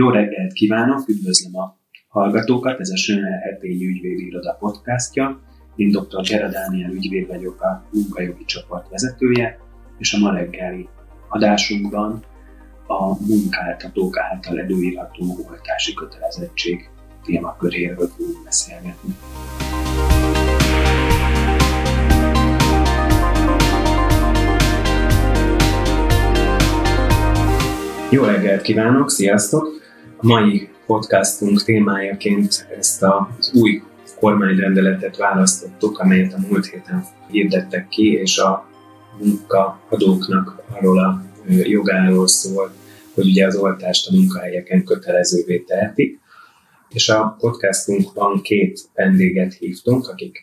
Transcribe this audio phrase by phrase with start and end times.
[0.00, 1.76] Jó reggelt kívánok, üdvözlöm a
[2.08, 5.40] hallgatókat, ez a Sönel Hetényi Ügyvédi Iroda podcastja.
[5.76, 6.22] Én dr.
[6.22, 9.58] Gera Dániel ügyvéd vagyok, a munkajogi csoport vezetője,
[9.98, 10.88] és a ma reggeli
[11.28, 12.24] adásunkban
[12.86, 16.88] a munkáltatók által előírható oltási kötelezettség
[17.24, 19.14] témaköréről fogunk beszélgetni.
[28.10, 29.78] Jó reggelt kívánok, sziasztok!
[30.20, 33.82] A mai podcastunk témájaként ezt az új
[34.20, 38.68] kormányrendeletet választottuk, amelyet a múlt héten hirdettek ki, és a
[39.18, 42.72] munkaadóknak arról a jogáról szól,
[43.14, 46.20] hogy ugye az oltást a munkahelyeken kötelezővé tehetik.
[46.88, 50.42] És a podcastunkban két vendéget hívtunk, akik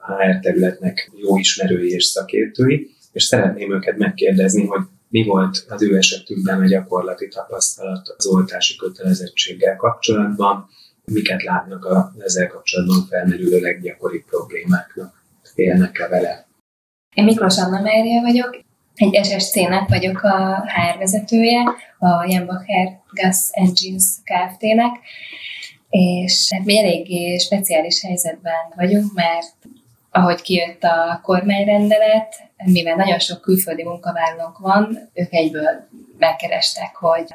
[0.00, 5.82] a HR területnek jó ismerői és szakértői, és szeretném őket megkérdezni, hogy mi volt az
[5.82, 10.68] ő esetükben a gyakorlati tapasztalat az oltási kötelezettséggel kapcsolatban,
[11.04, 15.22] miket látnak a ezzel kapcsolatban felmerülő leggyakoribb problémáknak,
[15.54, 16.46] félnek-e vele.
[17.14, 18.60] Én Miklós Anna Mária vagyok,
[18.94, 21.62] egy SSC-nek vagyok a HR vezetője,
[21.98, 24.98] a Jenbacher Gas Engines Kft-nek,
[25.88, 29.56] és hát mi eléggé speciális helyzetben vagyunk, mert
[30.10, 37.26] ahogy kijött a kormányrendelet, mivel nagyon sok külföldi munkavállalónk van, ők egyből megkerestek, hogy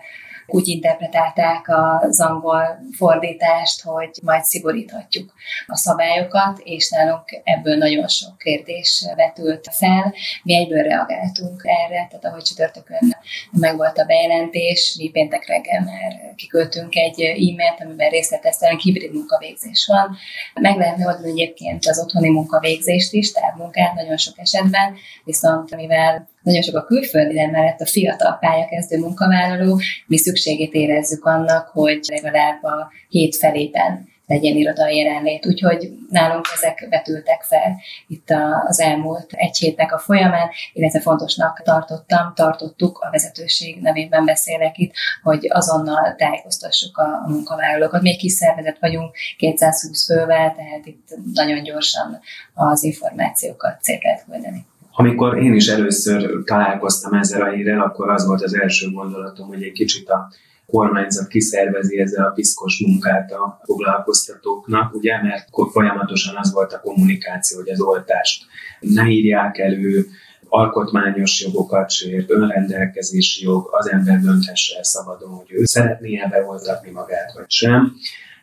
[0.48, 1.66] úgy interpretálták
[2.02, 5.34] az angol fordítást, hogy majd szigoríthatjuk
[5.68, 10.14] a szabályokat, és nálunk ebből nagyon sok kérdés vetült fel.
[10.44, 13.16] Mi egyből reagáltunk erre, tehát ahogy csütörtökön
[13.52, 19.86] meg volt a bejelentés, mi péntek reggel már kiköltünk egy e-mailt, amiben részleteztem, hibrid munkavégzés
[19.86, 20.18] van.
[20.54, 26.62] Meg lehetne oldani egyébként az otthoni munkavégzést is, távmunkát nagyon sok esetben, viszont mivel nagyon
[26.62, 32.92] sok a külföldi, mellett a fiatal pályakezdő munkavállaló, mi szükségét érezzük annak, hogy legalább a
[33.10, 35.46] hét felében legyen irodai jelenlét.
[35.46, 38.34] Úgyhogy nálunk ezek vetültek fel itt
[38.68, 44.94] az elmúlt egy hétnek a folyamán, illetve fontosnak tartottam, tartottuk, a vezetőség nevében beszélek itt,
[45.24, 48.02] hogy azonnal tájékoztassuk a, munkavállalókat.
[48.02, 52.20] Még kis szervezet vagyunk, 220 fővel, tehát itt nagyon gyorsan
[52.54, 54.66] az információkat cél kell küldeni.
[55.00, 59.64] Amikor én is először találkoztam ezzel a hírrel, akkor az volt az első gondolatom, hogy
[59.64, 60.32] egy kicsit a
[60.66, 67.60] kormányzat kiszervezi ezzel a piszkos munkát a foglalkoztatóknak, ugye, mert folyamatosan az volt a kommunikáció,
[67.60, 68.46] hogy az oltást
[68.80, 70.06] ne írják elő,
[70.50, 77.34] alkotmányos jogokat sért, önrendelkezési jog, az ember dönthesse el szabadon, hogy ő szeretné-e beoltatni magát,
[77.36, 77.94] vagy sem.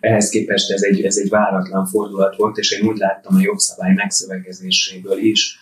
[0.00, 3.92] Ehhez képest ez egy, ez egy váratlan fordulat volt, és én úgy láttam a jogszabály
[3.92, 5.58] megszövegezéséből is,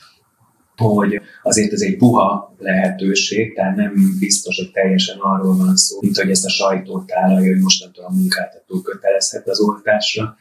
[0.77, 6.17] hogy azért ez egy puha lehetőség, tehát nem biztos, hogy teljesen arról van szó, mint
[6.17, 10.37] hogy ezt a sajtót tálalja, hogy mostantól a munkáltató kötelezhet az oltásra.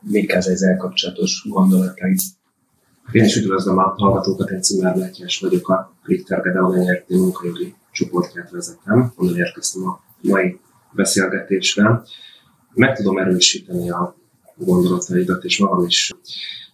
[0.00, 2.16] Mik az ezzel kapcsolatos gondolatai?
[3.12, 8.50] Én is üdvözlöm a hallgatókat, egy Cimár Mátyás vagyok, a Richter Gedeon NRT munkajogi csoportját
[8.50, 10.58] vezetem, onnan érkeztem a mai
[10.92, 12.02] beszélgetésre.
[12.74, 14.16] Meg tudom erősíteni a
[14.56, 16.12] gondolataidat, és magam is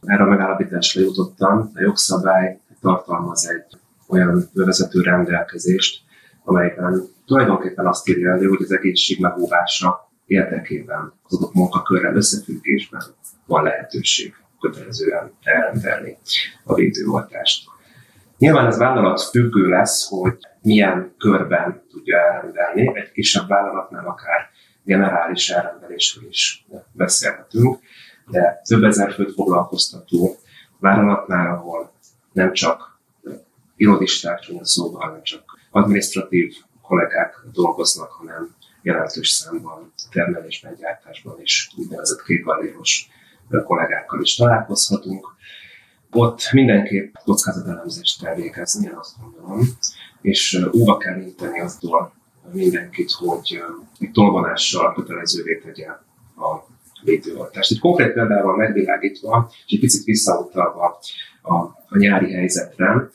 [0.07, 1.71] erre a megállapításra jutottam.
[1.75, 6.03] A jogszabály tartalmaz egy olyan bevezető rendelkezést,
[6.45, 13.03] amelyben tulajdonképpen azt írja elő, hogy az egészség megóvása érdekében az adott munkakörrel összefüggésben
[13.47, 16.19] van lehetőség kötelezően elrendelni
[16.65, 17.71] a védőoltást.
[18.39, 22.99] Nyilván ez vállalat függő lesz, hogy milyen körben tudja elrendelni.
[22.99, 24.51] Egy kisebb vállalatnál akár
[24.84, 27.79] generális elrendelésről is beszélhetünk,
[28.32, 30.37] de több ezer főt foglalkoztató
[30.78, 31.93] vállalatnál, ahol
[32.32, 33.00] nem csak
[33.76, 42.22] irodisták csúnya szóval, nem csak administratív kollégák dolgoznak, hanem jelentős számban termelésben, gyártásban és úgynevezett
[42.22, 43.09] kékgalléros
[43.65, 45.26] kollégákkal is találkozhatunk.
[46.10, 49.60] Ott mindenképp kockázatelemzést kell végezni, én azt gondolom,
[50.21, 52.12] és óva kell inteni attól
[52.53, 53.62] mindenkit, hogy
[53.98, 55.86] egy tolvonással kötelezővé tegye
[56.36, 56.72] a
[57.04, 57.71] védőoltást.
[57.71, 60.99] Egy konkrét példával megvilágítva, és egy picit visszautalva
[61.43, 61.54] a,
[61.89, 63.10] a nyári helyzetre,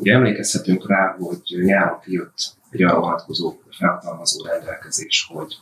[0.00, 5.54] ugye emlékezhetünk rá, hogy nyáron kijött egy arra vonatkozó felhatalmazó rendelkezés, hogy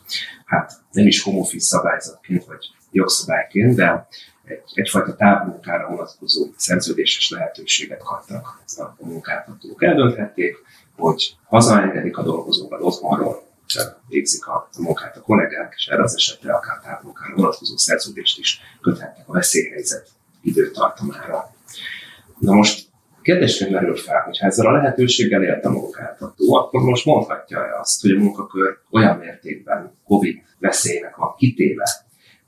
[0.45, 4.07] hát nem is home office szabályzatként vagy jogszabályként, de
[4.45, 9.83] egy, egyfajta távmunkára vonatkozó szerződéses lehetőséget kaptak a munkáltatók.
[9.83, 10.55] Eldönthették,
[10.95, 13.43] hogy hazaengedik a dolgozókat otthonról,
[14.07, 19.29] végzik a munkát a kollégák, és erre az esetre akár távmunkára vonatkozó szerződést is köthetnek
[19.29, 20.09] a veszélyhelyzet
[20.41, 21.55] időtartamára.
[22.39, 22.89] Na most
[23.21, 28.01] Kérdés merül fel, hogy ha ezzel a lehetőséggel élt a munkáltató, akkor most mondhatja-e azt,
[28.01, 31.89] hogy a munkakör olyan mértékben COVID veszélynek van kitéve,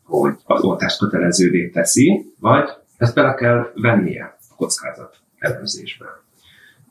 [0.03, 6.05] hogy az oltást kötelezővé teszi, vagy ezt bele kell vennie a kockázat elemzésbe.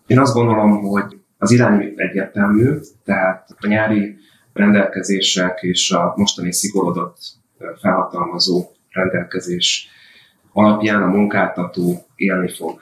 [0.07, 4.17] Én azt gondolom, hogy az irány egyértelmű, tehát a nyári
[4.53, 7.19] rendelkezések és a mostani szigorodott
[7.81, 9.89] felhatalmazó rendelkezés
[10.53, 12.81] alapján a munkáltató élni fog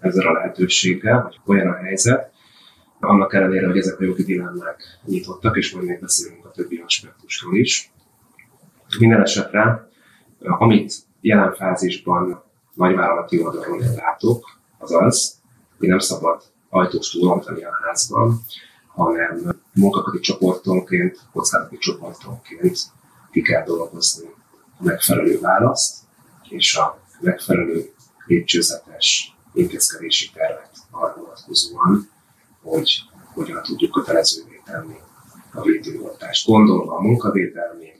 [0.00, 2.32] ezzel a lehetőséggel, hogy olyan a helyzet,
[3.00, 7.56] annak ellenére, hogy ezek a jogi dilemmák nyitottak, és majd még beszélünk a többi aspektusról
[7.56, 7.92] is.
[8.98, 9.88] Minden esetre,
[10.40, 12.42] amit jelen fázisban
[12.74, 14.44] nagyvállalati oldalról látok,
[14.78, 15.40] az az,
[15.78, 18.40] hogy nem szabad ajtóst túlontani a házban,
[18.86, 22.78] hanem munkaköri csoportonként, kockázati csoportonként
[23.30, 24.28] ki kell dolgozni
[24.78, 25.96] a megfelelő választ,
[26.48, 27.92] és a megfelelő
[28.26, 32.10] lépcsőzetes intézkedési tervet arra vonatkozóan,
[32.62, 33.00] hogy
[33.34, 34.96] hogyan tudjuk kötelezővé tenni
[35.52, 36.46] a védőoltást.
[36.46, 37.92] Gondolva a munkavédelmi,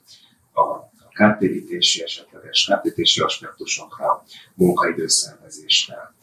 [0.52, 4.24] a kártérítési esetleges kártérítési aspektusokra,
[4.54, 6.14] munkaidőszervezésre.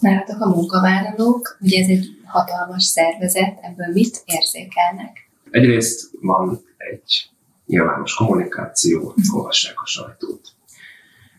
[0.00, 5.30] Nálatok a munkavállalók, ugye ez egy hatalmas szervezet, ebből mit érzékelnek?
[5.50, 7.30] Egyrészt van egy
[7.66, 10.48] nyilvános kommunikáció, olvassák a sajtót.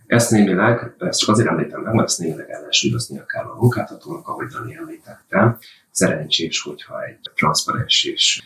[0.07, 4.47] Ezt némileg, ezt csak azért említem meg, mert ezt némileg ellensúlyoznia kell a munkáltatónak, ahogy
[4.47, 5.57] Dani említette.
[5.91, 8.43] Szerencsés, hogyha egy transzparens és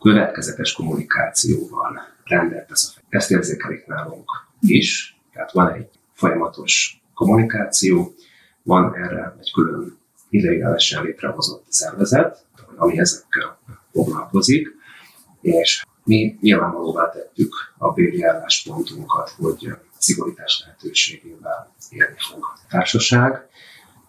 [0.00, 4.30] következetes kommunikációval rendelt ez a Ezt érzékelik nálunk
[4.60, 8.14] is, tehát van egy folyamatos kommunikáció,
[8.66, 9.98] van erre egy külön
[10.28, 12.44] ideiglenesen létrehozott szervezet,
[12.76, 13.58] ami ezekkel
[13.92, 14.68] foglalkozik,
[15.40, 19.68] és mi nyilvánvalóvá tettük a béli álláspontunkat, hogy
[19.98, 23.48] szigorítás lehetőségével élni fog a társaság.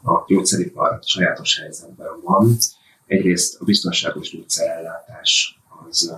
[0.04, 2.57] A gyógyszeripar sajátos helyzetben van.
[3.06, 5.59] Egyrészt a biztonságos gyógyszerellátás
[5.89, 6.15] az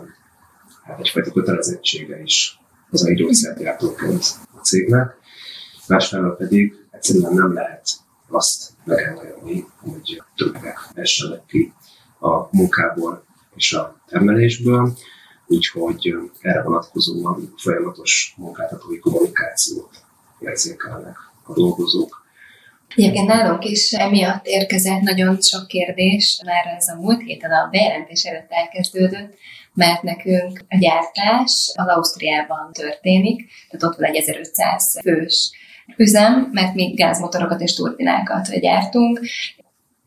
[0.84, 2.60] hát egyfajta kötelezettsége is
[2.92, 4.26] az egy gyógyszergyártóként
[4.56, 5.18] a cégnek.
[5.88, 7.90] Másfelől pedig egyszerűen nem lehet
[8.32, 11.74] azt megemelni, hogy többek essenek ki
[12.20, 13.24] a munkából
[13.56, 14.98] és a termelésből,
[15.48, 19.90] úgyhogy erre vonatkozóan folyamatos munkáltatói kommunikációt
[20.40, 22.28] érzékelnek a dolgozók.
[22.96, 28.24] Egyébként nálunk is emiatt érkezett nagyon sok kérdés, már ez a múlt héten a bejelentés
[28.24, 29.34] előtt elkezdődött,
[29.74, 35.52] mert nekünk a gyártás az Ausztriában történik, tehát ott van egy 1500 fős
[35.98, 39.22] üzem, mert mi gázmotorokat és turbinákat gyártunk,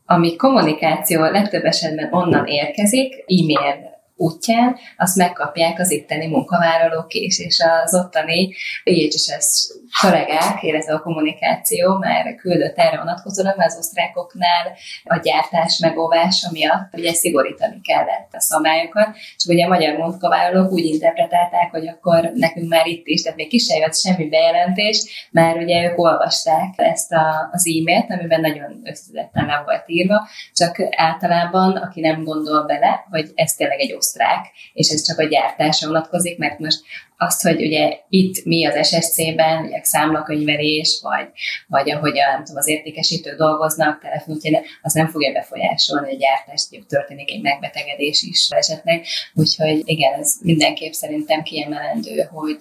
[0.07, 3.92] ami kommunikáció legtöbb esetben onnan érkezik, e-mail
[4.23, 8.55] útján, azt megkapják az itteni munkavállalók is, és az ottani
[8.85, 9.69] IHSS
[10.01, 14.73] kollégák, illetve a kommunikáció már küldött erre vonatkozóan, mert az osztrákoknál
[15.05, 20.85] a gyártás megóvása miatt ugye szigorítani kellett a szabályokat, csak ugye a magyar munkavállalók úgy
[20.85, 25.57] interpretálták, hogy akkor nekünk már itt is, tehát még ki sem jött semmi bejelentés, már
[25.57, 31.77] ugye ők olvasták ezt a, az e-mailt, amiben nagyon összetetten le volt írva, csak általában,
[31.77, 36.39] aki nem gondol bele, hogy ez tényleg egy osztrák, és ez csak a gyártásra vonatkozik,
[36.39, 36.81] mert most
[37.17, 41.29] azt, hogy ugye itt mi az SSC-ben, ugye számlakönyvelés, vagy,
[41.67, 46.19] vagy ahogy a, nem tudom, az értékesítők dolgoznak, telefonútján, az nem fogja befolyásolni, hogy a
[46.19, 49.05] gyártást történik egy megbetegedés is esetleg.
[49.35, 52.59] Úgyhogy igen, ez mindenképp szerintem kiemelendő, hogy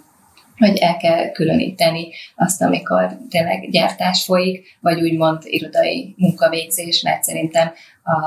[0.57, 7.73] hogy el kell különíteni azt, amikor tényleg gyártás folyik, vagy úgymond irodai munkavégzés, mert szerintem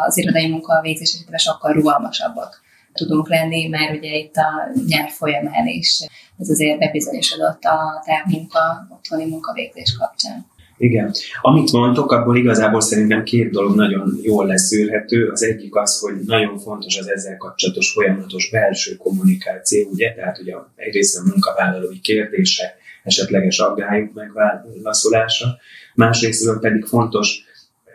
[0.07, 2.64] az irodai munkavégzés esetben sokkal rugalmasabbak
[2.95, 6.07] tudunk lenni, mert ugye itt a nyár folyamán is
[6.39, 10.47] ez azért bebizonyosodott a távmunka, otthoni munkavégzés kapcsán.
[10.77, 11.13] Igen.
[11.41, 15.29] Amit mondtok, abból igazából szerintem két dolog nagyon jól leszűrhető.
[15.29, 20.55] Az egyik az, hogy nagyon fontos az ezzel kapcsolatos folyamatos belső kommunikáció, ugye, tehát ugye
[20.77, 25.47] egyrészt a munkavállalói kérdése, esetleges aggályok megválaszolása,
[25.95, 27.45] másrészt pedig fontos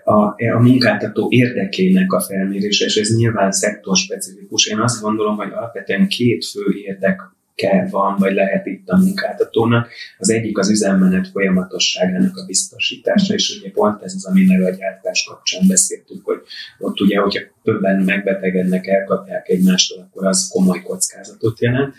[0.09, 4.65] a, a munkáltató érdekének a felmérése, és ez nyilván szektorspecifikus.
[4.65, 7.21] Én azt gondolom, hogy alapvetően két fő érdek
[7.55, 9.89] kell van, vagy lehet itt a munkáltatónak.
[10.17, 15.23] Az egyik az üzemmenet folyamatosságának a biztosítása, és ugye pont ez az, amiről a gyártás
[15.23, 16.41] kapcsán beszéltünk, hogy
[16.79, 21.95] ott ugye, hogyha többen megbetegednek, elkapják egymástól, akkor az komoly kockázatot jelent.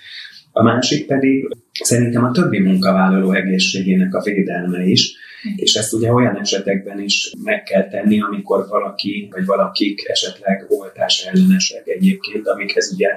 [0.52, 1.49] A másik pedig
[1.82, 5.12] szerintem a többi munkavállaló egészségének a védelme is,
[5.56, 11.25] és ezt ugye olyan esetekben is meg kell tenni, amikor valaki vagy valakik esetleg oltás
[11.25, 13.08] ellenesek egyébként, amikhez ugye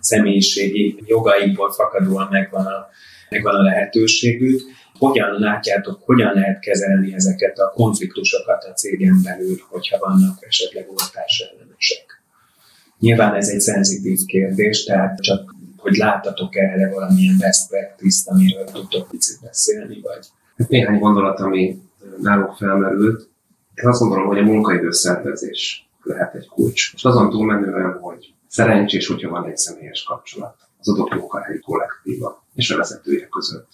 [0.00, 2.86] személyiségi jogaikból fakadóan megvan a,
[3.28, 4.60] megvan a lehetőségük.
[4.98, 11.44] hogyan látjátok, hogyan lehet kezelni ezeket a konfliktusokat a cégen belül, hogyha vannak esetleg oltás
[11.50, 12.22] ellenesek?
[12.98, 19.08] Nyilván ez egy szenzitív kérdés, tehát csak hogy láttatok erre valamilyen best practice amiről tudtok
[19.08, 20.26] picit beszélni, vagy?
[20.56, 21.82] Hát néhány gondolat, ami
[22.20, 23.28] nálunk felmerült.
[23.74, 26.92] Én azt gondolom, hogy a munkaidő szervezés lehet egy kulcs.
[26.94, 32.70] És azon túlmenően, hogy szerencsés, hogyha van egy személyes kapcsolat az adott munkahelyi kollektíva és
[32.70, 33.68] a vezetője között.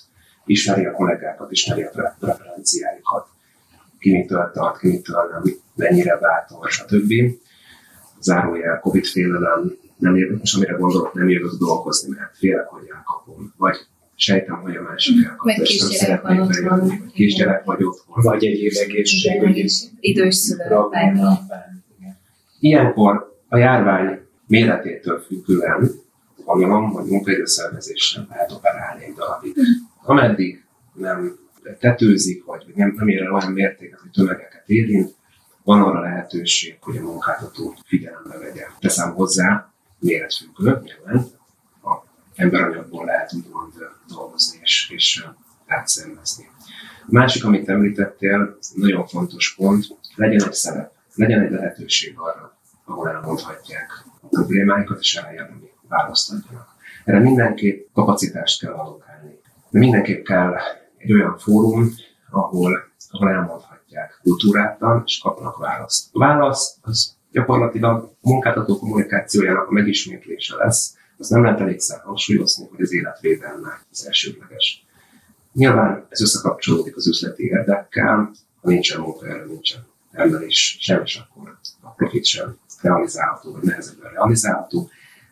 [0.44, 3.26] Ismeri a kollégákat, ismeri a preferenciáikat,
[3.98, 5.42] ki mitől tart, ki mitől nem,
[5.74, 7.12] mennyire bátor, stb.
[8.20, 13.54] Zárójel, Covid félelem, nem jövök, és amire gondolok, nem jövök dolgozni, mert félek, hogy elkapom.
[13.56, 13.76] Vagy
[14.14, 16.78] sejtem, hogy a másik elkap, vagy kisgyerek van otthon.
[16.78, 18.22] Vagy kisgyerek vagy otthon.
[18.22, 20.64] Vagy egyéb egészségügyi idős szülő,
[22.60, 25.90] Ilyenkor a járvány méretétől függően
[26.46, 29.56] gondolom, hogy munkaidőszervezésen lehet operálni egy darabig.
[30.02, 31.38] Ameddig nem
[31.78, 35.14] tetőzik, vagy nem, nem ér el olyan mértéket, hogy tömegeket érint,
[35.64, 38.66] van arra lehetőség, hogy a munkáltató figyelembe vegye.
[38.78, 41.26] Teszem hozzá, méretfüggő, nyilván,
[41.82, 43.72] a emberanyagból lehet úgymond
[44.08, 45.26] dolgozni és, és
[45.66, 46.50] átszervezni.
[47.00, 53.08] A másik, amit említettél, nagyon fontos pont, legyen egy szerep, legyen egy lehetőség arra, ahol
[53.08, 56.68] elmondhatják a problémáikat, és eljárni választ adjanak.
[57.04, 59.38] Erre mindenképp kapacitást kell alokálni.
[59.70, 60.54] De mindenképp kell
[60.96, 61.94] egy olyan fórum,
[62.30, 66.08] ahol, ahol elmondhatják kultúrátlan, és kapnak választ.
[66.12, 70.96] A válasz az gyakorlatilag a munkáltató kommunikációjának a megismétlése lesz.
[71.18, 74.84] Az nem lehet elégszer hangsúlyozni, hogy az életvédelme az elsődleges.
[75.52, 81.88] Nyilván ez összekapcsolódik az üzleti érdekkel, ha nincsen munkaerő, nincsen termelés sem, és akkor a
[81.90, 84.90] profit sem realizálható, vagy nehezebben realizálható,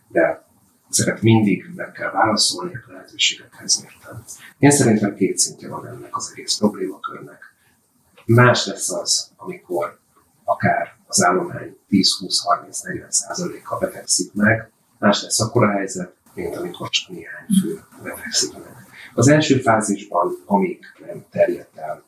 [0.09, 0.45] de
[0.91, 4.25] ezeket mindig meg kell válaszolni, a lehetőségekhez mérten.
[4.59, 7.55] Én szerintem két szintje van ennek az egész problémakörnek.
[8.27, 9.99] Más lesz az, amikor
[10.45, 17.09] akár az állomány 10-20-30-40 százaléka betegszik meg, más lesz akkor a helyzet, mint amikor csak
[17.09, 18.87] néhány fő betegszik meg.
[19.14, 22.04] Az első fázisban, amíg nem terjedt el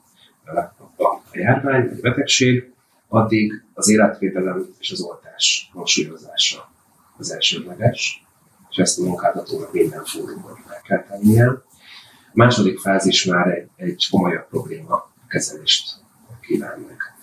[0.96, 2.72] a járvány vagy betegség,
[3.08, 6.70] addig az életvédelem és az oltás hangsúlyozása
[7.18, 8.24] az elsődleges,
[8.70, 11.46] és ezt a munkáltatónak minden fórumon meg kell tennie.
[11.46, 11.62] A
[12.32, 16.00] második fázis már egy, egy komolyabb probléma kezelést
[16.40, 17.15] kíván meg.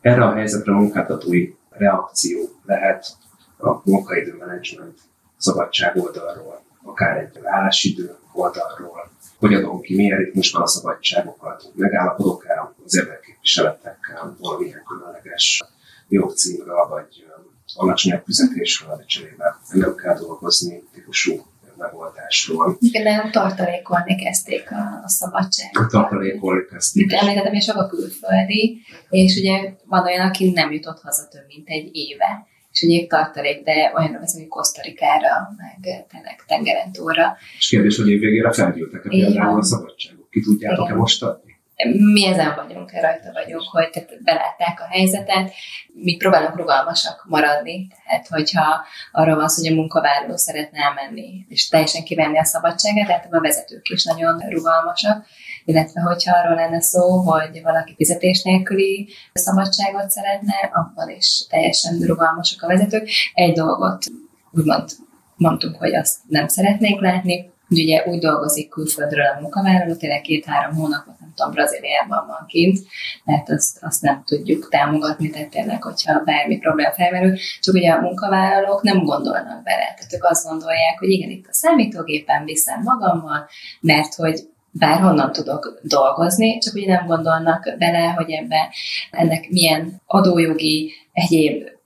[0.00, 3.16] Erre a helyzetre a munkáltatói reakció lehet
[3.58, 4.98] a munkaidő menedzsment
[5.36, 12.96] szabadság oldalról, akár egy állásidő oldalról, hogy adom ki, milyen ritmusban a szabadságokat, megállapodok-e az
[12.96, 15.64] érdekképviseletekkel valamilyen különleges
[16.08, 17.26] jogcímről, vagy
[17.74, 21.46] alacsonyabb fizetésről, vagy cserébe nem kell dolgozni típusú
[21.78, 22.78] megoldásról.
[22.92, 25.90] Például tartalékolni kezdték a, a szabadságot.
[25.90, 27.06] Tartalékolni kezdték.
[27.06, 28.78] Mint említettem, és a külföldi,
[29.10, 33.62] és ugye van olyan, aki nem jutott haza több mint egy éve és ugye tartalék,
[33.64, 37.36] de olyan az, hogy Kosztarikára, meg tényleg tengeren túlra.
[37.58, 40.30] És kérdés, hogy évvégére felgyűltek-e például a szabadságok?
[40.30, 41.47] Ki tudjátok-e most adni?
[41.86, 45.52] Mi ezen vagyunk, rajta vagyunk, hogy tehát belátták a helyzetet,
[45.92, 51.68] mi próbálunk rugalmasak maradni, tehát hogyha arról van szó, hogy a munkavállaló szeretne elmenni, és
[51.68, 55.26] teljesen kivenni a szabadságát, tehát a vezetők is nagyon rugalmasak,
[55.64, 62.62] illetve hogyha arról lenne szó, hogy valaki fizetés nélküli szabadságot szeretne, abban is teljesen rugalmasak
[62.62, 63.08] a vezetők.
[63.34, 64.06] Egy dolgot
[64.50, 64.90] úgymond
[65.36, 70.74] mondtunk, hogy azt nem szeretnék látni, hogy ugye úgy dolgozik külföldről a munkavállaló, tényleg két-három
[70.74, 72.78] hónapot, nem tudom, Brazíliában van kint,
[73.24, 78.00] mert azt, azt nem tudjuk támogatni, tehát tényleg, hogyha bármi probléma felmerül, csak ugye a
[78.00, 83.48] munkavállalók nem gondolnak bele, tehát ők azt gondolják, hogy igen, itt a számítógépen viszem magammal,
[83.80, 88.72] mert hogy bárhonnan tudok dolgozni, csak ugye nem gondolnak bele, hogy ebbe
[89.10, 91.76] ennek milyen adójogi, egyéb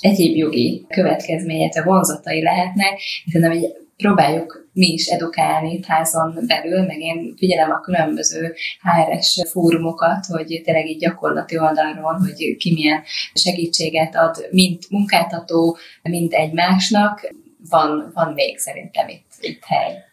[0.00, 7.34] egyéb jogi következmények, vonzatai lehetnek, hiszen egy próbáljuk mi is edukálni házon belül, meg én
[7.36, 13.02] figyelem a különböző HRS fórumokat, hogy tényleg így gyakorlati oldalról, hogy ki milyen
[13.34, 17.34] segítséget ad, mint munkáltató, mint egymásnak,
[17.68, 20.04] van, van még szerintem itt, itt hely.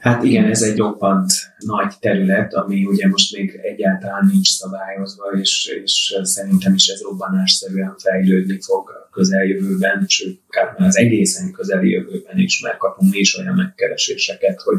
[0.00, 5.78] Hát igen, ez egy roppant nagy terület, ami ugye most még egyáltalán nincs szabályozva, és,
[5.82, 10.40] és szerintem is ez robbanásszerűen fejlődni fog a közeljövőben, sőt,
[10.78, 14.78] már az egészen közeli jövőben is, mert kapunk is olyan megkereséseket, hogy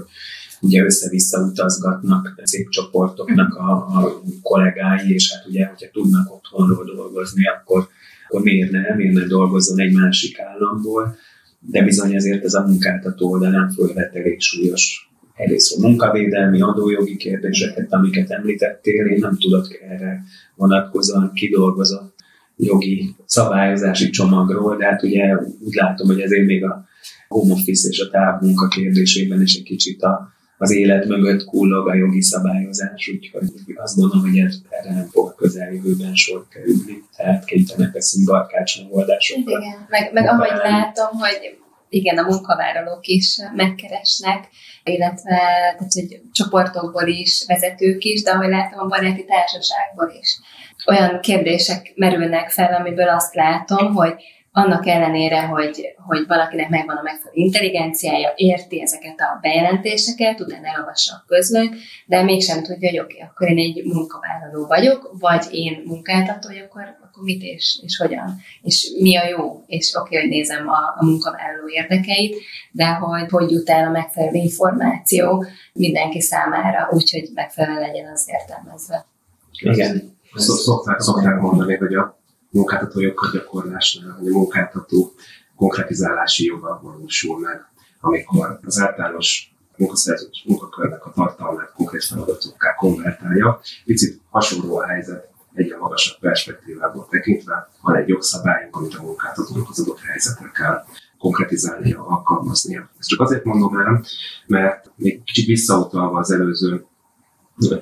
[0.61, 7.47] ugye össze-vissza utazgatnak szép csoportoknak a, a kollégái, és hát ugye, hogyha tudnak otthonról dolgozni,
[7.47, 7.87] akkor,
[8.27, 11.15] akkor miért ne, miért ne dolgozzon egy másik államból,
[11.59, 15.09] de bizony ezért ez a munkáltató oldalán fölvet elég súlyos
[15.41, 20.23] egyrészt a munkavédelmi, adójogi kérdéseket, amiket említettél, én nem tudok erre
[20.55, 22.13] vonatkozóan kidolgozott
[22.55, 26.85] jogi szabályozási csomagról, de hát ugye úgy látom, hogy ezért még a
[27.27, 31.93] home office és a távmunka kérdésében is egy kicsit a, az élet mögött kullog a
[31.93, 33.43] jogi szabályozás, úgyhogy
[33.75, 39.59] azt gondolom, hogy ez, erre nem fog közeljövőben sor kerülni, tehát kénytelenek leszünk barkács megoldásokkal.
[39.59, 41.60] Igen, meg, meg ahogy látom, hogy
[41.91, 44.47] igen, a munkavállalók is megkeresnek,
[44.83, 45.35] illetve
[45.77, 50.39] tehát, hogy csoportokból is, vezetők is, de ahogy látom, a baráti társaságból is.
[50.87, 54.13] Olyan kérdések merülnek fel, amiből azt látom, hogy
[54.51, 61.15] annak ellenére, hogy, hogy valakinek megvan a megfelelő intelligenciája, érti ezeket a bejelentéseket, utána elolvassa
[61.15, 65.81] a közlönyt, de mégsem tudja, hogy oké, okay, akkor én egy munkavállaló vagyok, vagy én
[65.85, 66.81] munkáltató, akkor
[67.21, 71.05] mit és, és hogyan, és mi a jó, és oké, okay, hogy nézem a, a
[71.05, 72.35] munkavállaló érdekeit,
[72.71, 79.05] de hogy hogy jut el a megfelelő információ mindenki számára, úgyhogy megfelelően legyen az értelmezve.
[79.51, 80.19] Igen.
[80.35, 82.99] Szokták, szokták mondani, hogy a munkáltató
[83.33, 85.11] gyakorlásnál, hogy a munkáltató
[85.55, 87.59] konkretizálási joga valósul meg,
[87.99, 93.59] amikor az általános munkaszerződés munkakörnek a tartalmát konkrét feladatokká konvertálja.
[93.85, 97.69] Picit hasonló a helyzet egyre magasabb perspektívából tekintve.
[97.81, 100.83] Van egy jogszabályunk, amit a munkáltatónak az adott helyzetre kell
[101.17, 102.89] konkretizálnia, alkalmaznia.
[102.99, 104.03] Ezt csak azért mondom el,
[104.47, 106.85] mert még kicsit visszautalva az előző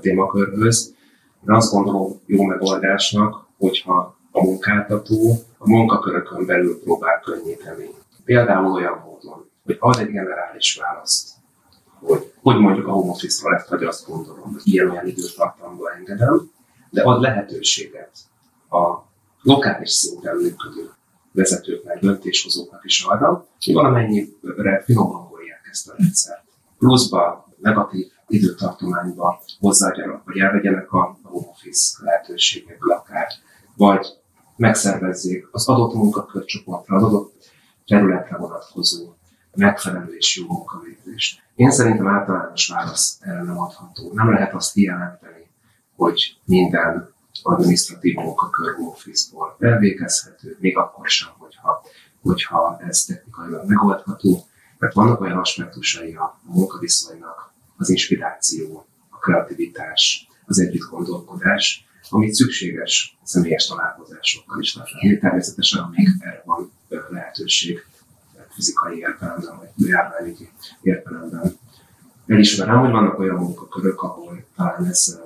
[0.02, 0.98] témakörhöz,
[1.48, 7.90] én azt gondolom jó megoldásnak, hogyha a munkáltató a munkakörökön belül próbál könnyíteni.
[8.26, 11.30] Például olyan módon, hogy ad egy generális választ,
[12.00, 16.52] hogy hogy mondjuk a home office-ról ezt vagy azt gondolom, hogy ilyen-olyan időtartamból engedem,
[16.90, 18.18] de ad lehetőséget
[18.70, 19.08] a
[19.42, 20.92] lokális szinten működő
[21.32, 26.44] vezetőknek, döntéshozóknak is arra, hogy valamennyire finomangolják ezt a rendszert.
[26.78, 33.28] Pluszba negatív időtartományba hozzáadjanak, vagy elvegyenek a home office lehetőségekből akár,
[33.76, 34.08] vagy
[34.56, 37.52] megszervezzék az adott munkakörcsoportra, az adott
[37.86, 39.14] területre vonatkozó
[39.56, 41.42] megfelelő és jó munkavégzést.
[41.56, 44.12] Én szerintem általános válasz erre nem adható.
[44.14, 45.39] Nem lehet azt kijelenteni,
[46.00, 51.84] hogy minden adminisztratív munkakör office-ból elvégezhető, még akkor sem, hogyha,
[52.22, 54.46] hogyha ez technikailag megoldható,
[54.78, 63.18] mert vannak olyan aspektusai a munkaviszonynak, az inspiráció, a kreativitás, az együtt gondolkodás, amit szükséges
[63.24, 65.18] személyes találkozásokkal is lefelé.
[65.18, 66.72] Természetesen, amíg erre van
[67.10, 67.86] lehetőség
[68.50, 70.50] fizikai értelemben, vagy járványügyi
[70.82, 71.58] értelemben.
[72.28, 75.20] Elismerem, hogy vannak olyan munkakörök, ahol talán ez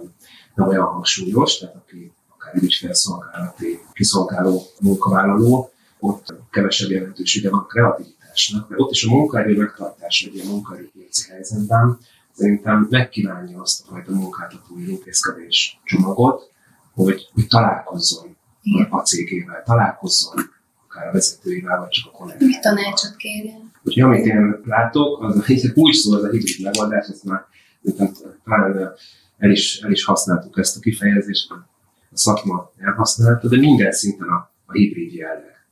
[0.55, 7.65] nem olyan hangsúlyos, tehát aki akár egy ügyfélszolgálati kiszolgáló munkavállaló, ott kevesebb jelentősége van a
[7.65, 11.97] kreativitásnak, mert ott is a munkaerő megtartása egy ilyen munkaerőpiaci helyzetben
[12.33, 16.51] szerintem megkívánja azt a fajta munkáltatói intézkedés csomagot,
[16.93, 18.37] hogy, hogy találkozzon
[18.89, 20.35] a cégével, találkozzon
[20.87, 22.59] akár a vezetőivel, vagy csak a kollégáival.
[22.61, 23.71] Tanácsot kérjen.
[23.83, 27.45] Úgyhogy amit én látok, az úgy szól az a hibrid megoldás, ezt már
[28.43, 28.93] talán
[29.37, 31.67] el is, el is használtuk ezt a kifejezést, a
[32.13, 35.65] szakma elhasználta, de minden szinten a, a hibrid jelleg.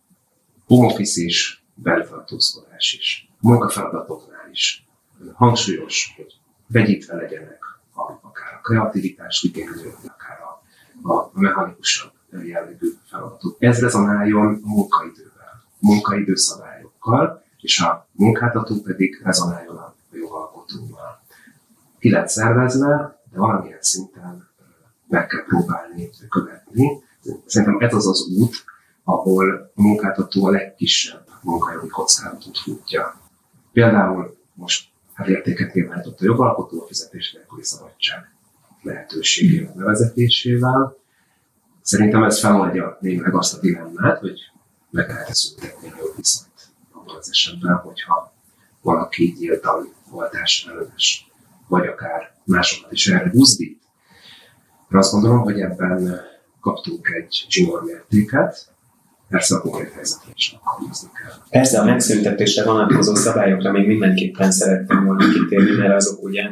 [0.65, 4.86] Home office is, beltartózkodás is, munkafeladatoknál is.
[5.34, 6.34] Hangsúlyos, hogy
[6.67, 7.60] vegyítve legyenek
[7.93, 10.39] a, akár a kreativitás igénylő, akár
[11.04, 12.12] a mechanikusabb
[12.43, 13.56] jellegű feladatot.
[13.60, 21.21] Ez rezonáljon a munkaidővel, munkaidő szabályokkal, és a munkáltató pedig rezonáljon a jogalkotóval.
[22.00, 24.50] Ki lehet szervezve, de valamilyen szinten
[25.08, 27.04] meg kell próbálni követni.
[27.46, 28.56] Szerintem ez az az út,
[29.04, 33.20] ahol a munkáltató a legkisebb munkajogi kockázatot futja.
[33.72, 38.36] Például most hát értéket nyilvánított a jogalkotó a fizetés nélküli szabadság
[38.82, 40.96] lehetőségével, bevezetésével.
[41.82, 44.39] Szerintem ez feloldja némileg azt a dilemmát, hogy
[44.89, 48.34] meg lehet szüntetni a jogviszonyt abban az esetben, hogyha
[48.82, 51.31] valaki nyíltan oltás ellenes,
[51.72, 53.82] vagy akár másokat is erre buzdít.
[54.92, 56.22] Én azt gondolom, hogy ebben
[56.62, 58.74] kaptunk egy zsinór mértéket,
[59.30, 61.34] persze a konkrét helyzetre is alkalmazni kell.
[61.50, 66.44] Persze a megszüntetésre vonatkozó szabályokra még mindenképpen szeretném volna kitérni, mert azok ugye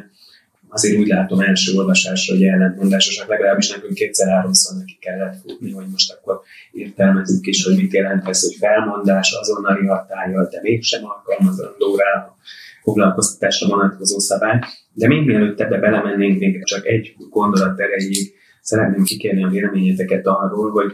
[0.69, 6.11] azért úgy látom első olvasásra, hogy ellentmondásosak, legalábbis nekünk kétszer-háromszor neki kellett futni, hogy most
[6.11, 12.21] akkor értelmezzük is, hogy mit jelent ez, hogy felmondás azonnali hatállyal, de mégsem alkalmazandó rá
[12.21, 12.37] a
[12.81, 14.59] foglalkoztatásra vonatkozó szabály.
[14.99, 20.71] De még mielőtt ebbe belemennénk, még csak egy gondolat erejéig szeretném kikérni a véleményeteket arról,
[20.71, 20.93] hogy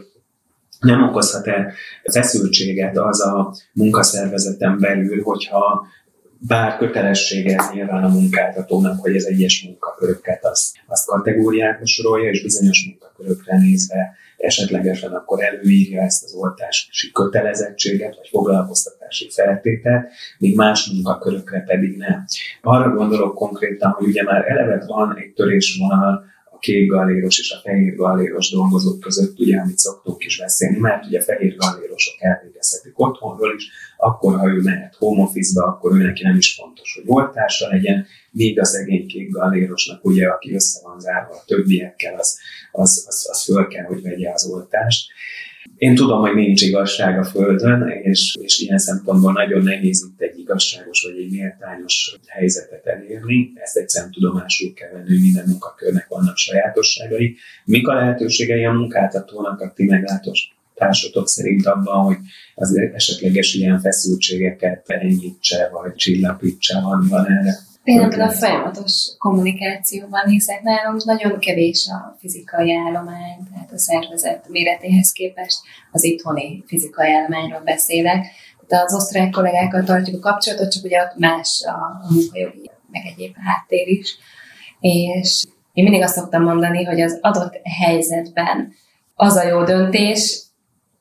[0.79, 1.73] nem okozhat-e
[2.11, 5.87] feszültséget az a munkaszervezeten belül, hogyha
[6.39, 12.85] bár kötelessége nyilván a munkáltatónak, hogy az egyes munkaköröket azt, azt kategóriákba sorolja, és bizonyos
[12.85, 21.59] munkakörökre nézve esetlegesen akkor előírja ezt az oltási kötelezettséget, vagy foglalkoztatási feltételt, míg más munkakörökre
[21.59, 22.25] pedig nem.
[22.61, 26.25] Arra gondolok konkrétan, hogy ugye már eleve van egy törésvonal
[26.65, 31.19] kék galléros és a fehér galléros dolgozók között, ugye, amit szoktunk is beszélni, mert ugye
[31.19, 36.23] a fehér gallérosok elvégezhetik otthonról is, akkor, ha ő mehet home office-ba, akkor ő neki
[36.23, 40.99] nem is fontos, hogy oltása legyen, míg a szegény kék gallérosnak, ugye, aki össze van
[40.99, 42.39] zárva a többiekkel, az,
[42.71, 45.11] az, az, az föl kell, hogy vegye az oltást.
[45.77, 50.39] Én tudom, hogy nincs igazság a Földön, és, és ilyen szempontból nagyon nehéz itt egy
[50.39, 53.51] igazságos vagy egy méltányos helyzetet elérni.
[53.55, 57.35] Ezt egyszerűen tudomásul kell venni, hogy minden munkakörnek vannak sajátosságai.
[57.65, 62.17] Mik a lehetőségei a munkáltatónak, a ti meglátásotok szerint abban, hogy
[62.55, 70.61] az esetleges ilyen feszültségeket enyhítse, vagy csillapítsa, van, van erre ebben a folyamatos kommunikációban hiszek
[70.61, 75.57] nálunk nagyon kevés a fizikai állomány, tehát a szervezet méretéhez képest
[75.91, 78.25] az itthoni fizikai állományról beszélek.
[78.67, 83.35] Tehát az osztrák kollégákkal tartjuk a kapcsolatot, csak ugye ott más a munkajogi, meg egyéb
[83.45, 84.17] háttér is.
[84.79, 88.73] És én mindig azt szoktam mondani, hogy az adott helyzetben
[89.15, 90.43] az a jó döntés,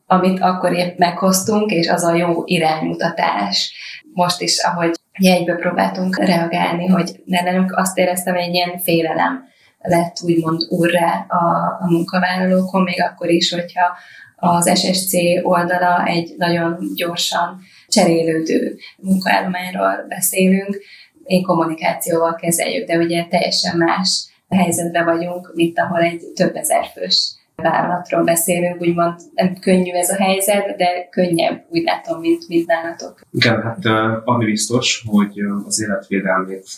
[0.07, 3.75] amit akkor épp meghoztunk, és az a jó iránymutatás.
[4.12, 9.44] Most is, ahogy egyből próbáltunk reagálni, hogy nem azt éreztem, hogy egy ilyen félelem
[9.79, 13.96] lett úgymond úrra a, a munkavállalókon, még akkor is, hogyha
[14.37, 20.79] az SSC oldala egy nagyon gyorsan cserélődő munkaállományról beszélünk,
[21.24, 27.33] én kommunikációval kezeljük, de ugye teljesen más helyzetben vagyunk, mint ahol egy több ezer fős
[27.57, 33.21] vállalatról beszélünk, úgymond nem könnyű ez a helyzet, de könnyebb, úgy látom, mint, mint nálatok.
[33.31, 33.85] Igen, hát
[34.25, 36.69] ami biztos, hogy az életvédelmét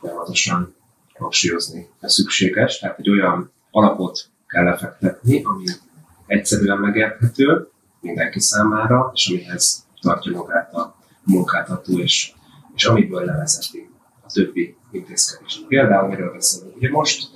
[0.00, 0.74] folyamatosan
[1.14, 5.64] hangsúlyozni szükséges, tehát egy olyan alapot kell lefektetni, ami
[6.26, 7.68] egyszerűen megérthető
[8.00, 12.32] mindenki számára, és amihez tartja magát a munkáltató, és,
[12.74, 13.90] és amiből levezeti
[14.26, 15.66] a többi intézkedést.
[15.66, 16.76] Például, miről beszélünk?
[16.76, 17.28] Ugye most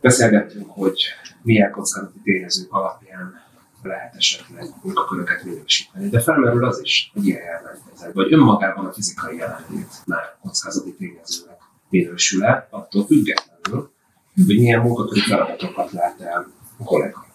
[0.00, 1.02] beszélgettünk, hogy
[1.42, 3.48] milyen kockázati tényezők alapján
[3.82, 6.08] lehet esetleg munkaköröket minősíteni.
[6.08, 11.58] De felmerül az is, hogy ilyen jelentkezek, vagy önmagában a fizikai jelenlét már kockázati tényezőnek
[11.88, 13.90] minősül-e, attól függetlenül,
[14.34, 16.46] hogy milyen munkakörű feladatokat lát el
[16.78, 17.26] a kollega.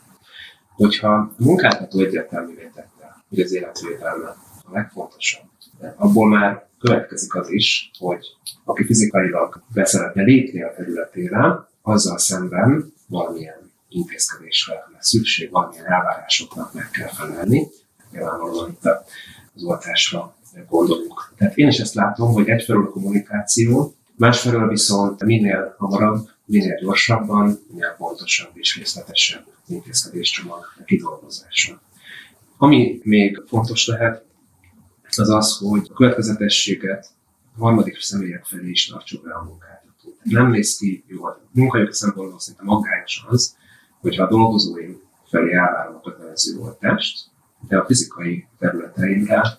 [0.75, 4.27] Hogyha a munkáltató egyértelművé tette, hogy az életvédelme
[4.63, 5.43] a legfontosabb,
[5.95, 8.25] abból már következik az is, hogy
[8.63, 16.89] aki fizikailag beszeretne lépni a területére, azzal szemben valamilyen intézkedésre lesz szükség, valamilyen elvárásoknak meg
[16.89, 17.67] kell felelni.
[18.11, 18.85] Nyilvánvalóan itt
[19.53, 20.35] az oltásra
[20.69, 21.33] gondolunk.
[21.37, 27.59] Tehát én is ezt látom, hogy egyfelől a kommunikáció, másfelől viszont minél hamarabb, minél gyorsabban,
[27.67, 31.81] minél pontosabb és részletesebb intézkedéscsomag kidolgozása.
[32.57, 34.23] Ami még fontos lehet,
[35.17, 37.07] az az, hogy a következetességet
[37.57, 40.17] a harmadik személyek felé is tartsuk be a munkáltató.
[40.23, 41.41] Nem néz ki jól.
[41.51, 43.55] Munkajogi szempontból szerintem aggályos az,
[44.05, 47.27] hogyha a dolgozóim felé elvárom a kötelező oltást,
[47.67, 49.57] de a fizikai területeimre,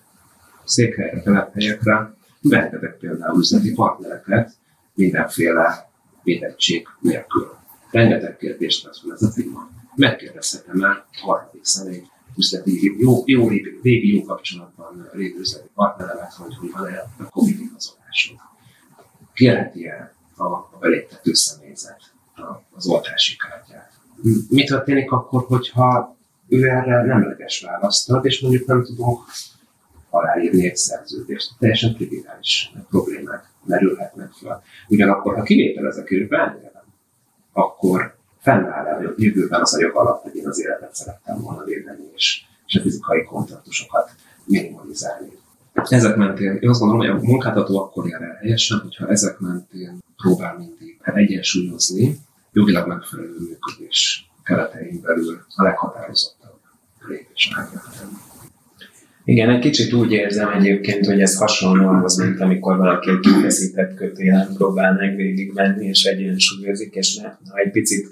[0.64, 4.52] székhelyre, telephelyekre beengedek például üzleti partnereket
[4.94, 5.90] mindenféle
[6.22, 7.56] védettség nélkül.
[7.90, 9.68] Rengeteg kérdést vesz fel ez a téma.
[9.94, 12.02] Megkérdezhetem el harmadik személy
[12.36, 18.36] üzleti, jó, jó régi jó kapcsolatban lévő üzleti partneremet, hogy hogy van-e a COVID igazolásod.
[19.34, 22.00] Kérheti-e a, a beléptető személyzet
[22.74, 23.95] az oltási kártyát?
[24.48, 26.16] Mi történik akkor, hogyha
[26.48, 29.20] ő erre nemleges választ ad, és mondjuk nem tudunk
[30.10, 31.52] aláírni egy szerződést.
[31.58, 34.62] Teljesen triviális problémák merülhetnek fel.
[34.88, 36.54] Ugyanakkor, ha kivétel ezek a
[37.52, 42.42] akkor fennáll el jövőben az a jogalap, hogy én az életet szerettem volna védeni, és,
[42.66, 44.10] és a fizikai kontaktusokat
[44.44, 45.28] minimalizálni.
[45.72, 49.98] Ezek mentén, én azt gondolom, hogy a munkáltató akkor jár el helyesen, hogyha ezek mentén
[50.16, 52.18] próbál mindig egyensúlyozni
[52.56, 56.58] jogilag megfelelő működés keretein belül a leghatározottabb
[57.08, 57.68] lépéseket
[59.24, 63.94] Igen, egy kicsit úgy érzem egyébként, hogy ez hasonló ahhoz, mint amikor valaki egy kifeszített
[63.94, 68.06] kötélen próbál meg végigmenni, és egyensúlyozik, és ne, ha egy picit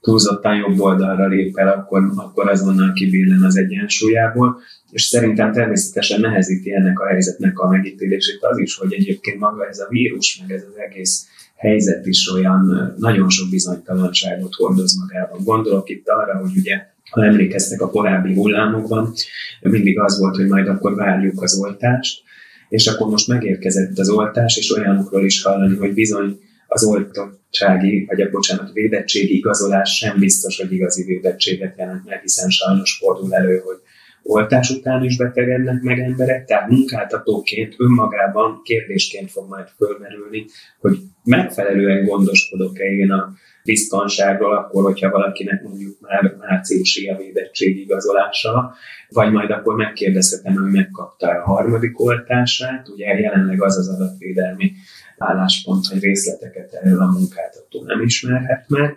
[0.00, 4.60] túlzottan jobb oldalra lép el, akkor, akkor azonnal kibillen az egyensúlyából.
[4.90, 9.78] És szerintem természetesen nehezíti ennek a helyzetnek a megítélését az is, hogy egyébként maga ez
[9.78, 11.26] a vírus, meg ez az egész
[11.64, 15.44] helyzet is olyan nagyon sok bizonytalanságot hordoz magában.
[15.44, 19.12] Gondolok itt arra, hogy ugye ha emlékeztek a korábbi hullámokban,
[19.60, 22.22] mindig az volt, hogy majd akkor várjuk az oltást,
[22.68, 28.20] és akkor most megérkezett az oltás, és olyanokról is hallani, hogy bizony az oltottsági, vagy
[28.20, 33.56] a bocsánat, védettségi igazolás sem biztos, hogy igazi védettséget jelent, mert hiszen sajnos fordul elő,
[33.56, 33.76] hogy
[34.24, 40.44] oltás után is betegednek meg emberek, tehát munkáltatóként önmagában kérdésként fog majd fölmerülni,
[40.78, 43.32] hogy megfelelően gondoskodok-e én a
[43.64, 48.74] biztonságról, akkor, hogyha valakinek mondjuk már márciusi a védettség igazolása,
[49.08, 52.88] vagy majd akkor megkérdezhetem, hogy megkapta a harmadik oltását.
[52.88, 54.72] Ugye jelenleg az az adatvédelmi
[55.18, 58.96] álláspont, hogy részleteket erről a munkáltató nem ismerhet meg.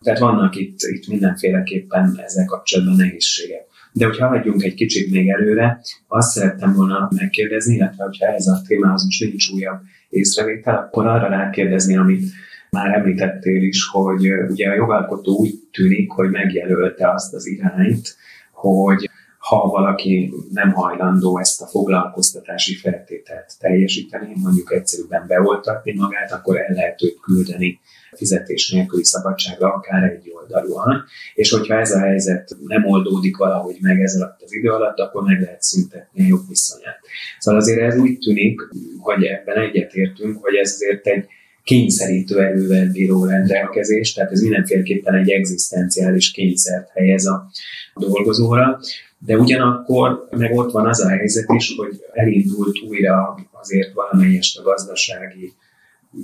[0.00, 3.70] Tehát vannak itt, itt mindenféleképpen ezzel kapcsolatban nehézségek.
[3.92, 8.62] De hogyha hagyjunk egy kicsit még előre, azt szerettem volna megkérdezni, illetve hogyha ez a
[8.66, 12.24] témához most nincs újabb észrevétel, akkor arra rákérdezni, amit
[12.70, 18.16] már említettél is, hogy ugye a jogalkotó úgy tűnik, hogy megjelölte azt az irányt,
[18.52, 19.10] hogy
[19.42, 26.74] ha valaki nem hajlandó ezt a foglalkoztatási feltételt teljesíteni, mondjuk egyszerűen beoltatni magát, akkor el
[26.74, 27.80] lehet őt küldeni
[28.12, 34.00] fizetés nélküli szabadságra, akár egy oldalúan, és hogyha ez a helyzet nem oldódik valahogy meg
[34.00, 36.98] ez alatt az idő alatt, akkor meg lehet szüntetni a jogviszonyát.
[37.38, 38.60] Szóval azért ez úgy tűnik,
[38.98, 41.26] hogy ebben egyetértünk, hogy ez azért egy
[41.64, 47.50] kényszerítő erővel bíró rendelkezés, tehát ez mindenféleképpen egy egzisztenciális kényszert helyez a
[47.94, 48.80] dolgozóra,
[49.26, 54.62] de ugyanakkor meg ott van az a helyzet is, hogy elindult újra azért valamelyest a
[54.62, 55.52] gazdasági,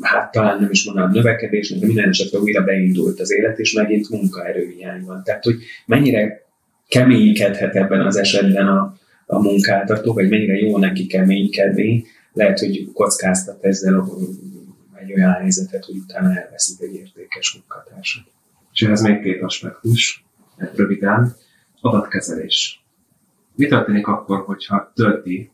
[0.00, 4.08] hát talán nem is mondanám növekedés, de minden esetre újra beindult az élet, és megint
[4.08, 5.22] munkaerőhiány van.
[5.24, 5.56] Tehát, hogy
[5.86, 6.46] mennyire
[6.88, 13.64] keménykedhet ebben az esetben a, a munkáltató, vagy mennyire jó neki keménykedni, lehet, hogy kockáztat
[13.64, 14.08] ezzel
[14.94, 18.24] egy olyan helyzetet, hogy utána elveszik egy értékes munkatársat.
[18.72, 20.24] És ez még két aspektus,
[20.74, 21.36] röviden.
[21.80, 22.82] Adatkezelés.
[23.58, 25.50] Mi történik akkor, hogyha tölti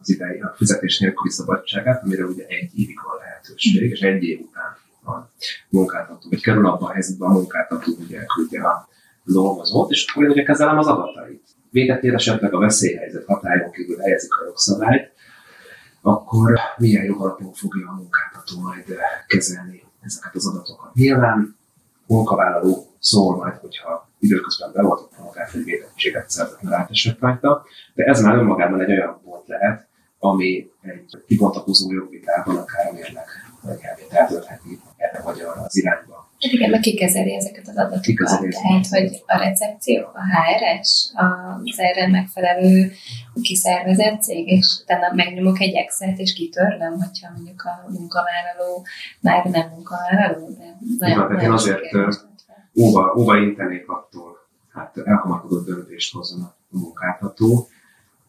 [0.00, 4.40] az idei a fizetés nélküli szabadságát, amire ugye egy évig van lehetőség, és egy év
[4.40, 5.30] után a
[5.68, 8.88] munkáltató, vagy kerül abban a helyzetben a munkáltató, hogy elküldje a
[9.24, 11.42] dolgozót, és akkor én ugye kezelem az adatait.
[11.70, 15.12] Véget ér esetleg a veszélyhelyzet hatályon kívül helyezik a jogszabályt,
[16.00, 18.84] akkor milyen jogalapon fogja a munkáltató majd
[19.26, 20.94] kezelni ezeket az adatokat.
[20.94, 21.57] Nyilván
[22.08, 28.22] munkavállaló szól majd, hogyha időközben beoltotta magát, hogy védettséget szerzett, mert átesett rajta, de ez
[28.22, 29.86] már önmagában egy olyan pont lehet,
[30.18, 33.26] ami egy kibontakozó jogvitában akár a mérleg
[34.10, 36.17] eltöltheti erre vagy arra az irányba.
[36.40, 38.40] Hát igen, meg kikezeli ezeket az adatokat.
[38.40, 42.92] Tehát, hogy a recepció, a HRS, az erre megfelelő
[43.42, 48.86] kiszervezett cég, és utána megnyomok egy excel és kitörlöm, hogyha mondjuk a munkavállaló
[49.20, 51.80] már nem munkavállaló, de nagyon, Igen, nagyon én azért
[52.80, 57.68] óva, óva intenék attól, hát elkamarkodott döntést hozzon a munkáltató,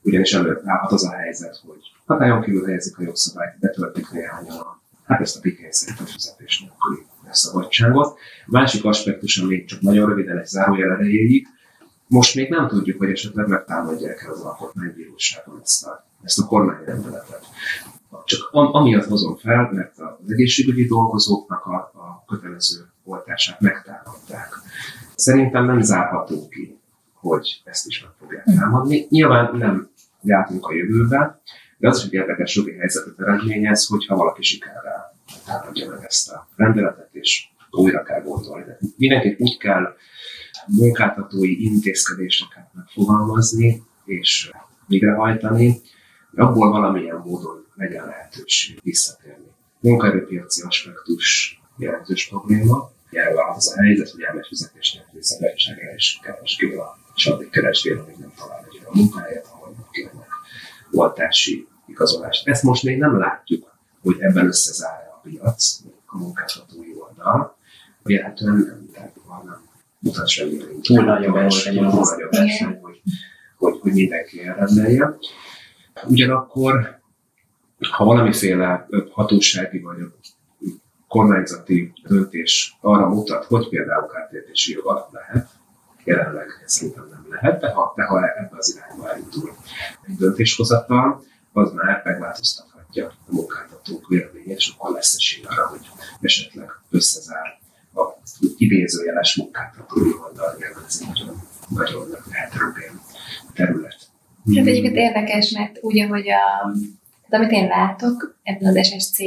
[0.01, 4.81] ugyanis előtt állhat az a helyzet, hogy hatályon kívül helyezik a jogszabályt, betöltik néhányan a,
[5.05, 8.19] hát ezt a pikényszerűen fizetés nélküli szabadságot.
[8.45, 11.47] Másik aspektus, ami csak nagyon röviden egy zárójel erejéig,
[12.07, 17.45] most még nem tudjuk, hogy esetleg megtámadják el az alkotmánybíróságon ezt a, ezt a kormányrendeletet.
[18.25, 24.59] Csak am, amiatt hozom fel, mert az egészségügyi dolgozóknak a, a kötelező oltását megtámadták.
[25.15, 26.79] Szerintem nem zárható ki,
[27.13, 29.05] hogy ezt is meg fogják támadni.
[29.09, 29.89] Nyilván nem
[30.21, 31.41] látunk a jövőben,
[31.77, 35.08] de az is egy érdekes jogi helyzetet eredményez, hogyha valaki sikerrel
[35.45, 38.63] támadja meg ezt a rendeletet, és újra kell gondolni.
[38.63, 39.95] De mindenképp úgy kell
[40.67, 44.51] munkáltatói intézkedéseket megfogalmazni és
[44.87, 45.81] végrehajtani,
[46.29, 49.47] hogy abból valamilyen módon legyen lehetőség visszatérni.
[49.79, 52.91] Munkaerőpiaci aspektus jelentős probléma.
[53.09, 57.99] Jelenleg az a helyzet, hogy elmegy fizetés nélküli szabadságra és keresgél a, és addig keresgél,
[57.99, 60.27] amíg nem talál egy olyan munkahelyet, ahol kérnek
[60.91, 62.47] oltási igazolást.
[62.47, 64.98] Ezt most még nem látjuk, hogy ebben összezárja a
[65.29, 67.57] piac, a munkáltatói oldal.
[68.03, 69.61] Vélhetően nem, tehát nem
[69.99, 70.57] mutat semmi.
[70.81, 71.75] Túl nagy a verseny.
[71.75, 73.01] Túl nagy a verseny, hogy,
[73.57, 75.17] hogy, hogy mindenki elrendelje.
[76.07, 76.99] Ugyanakkor,
[77.91, 79.97] ha valamiféle hatósági vagy
[81.07, 85.49] kormányzati döntés arra mutat, hogy például kártértési jog alatt lehet,
[86.03, 89.51] jelenleg szerintem nem lehet, de ha, de ha ebbe az irányba elindul
[90.07, 92.01] egy döntéshozatal, az már
[92.89, 95.89] megváltoztathatja a munkáltatók véleményét, akkor lesz esély arra, hogy
[96.21, 97.59] esetleg összezár
[97.93, 98.01] a
[98.57, 101.25] idézőjeles munkáltatói oldal, mert ez egy
[101.69, 103.01] nagyon, heterogén
[103.53, 103.97] terület.
[104.55, 106.73] Hát egyébként érdekes, mert úgy, ahogy a,
[107.29, 109.17] amit én látok ebben az SSC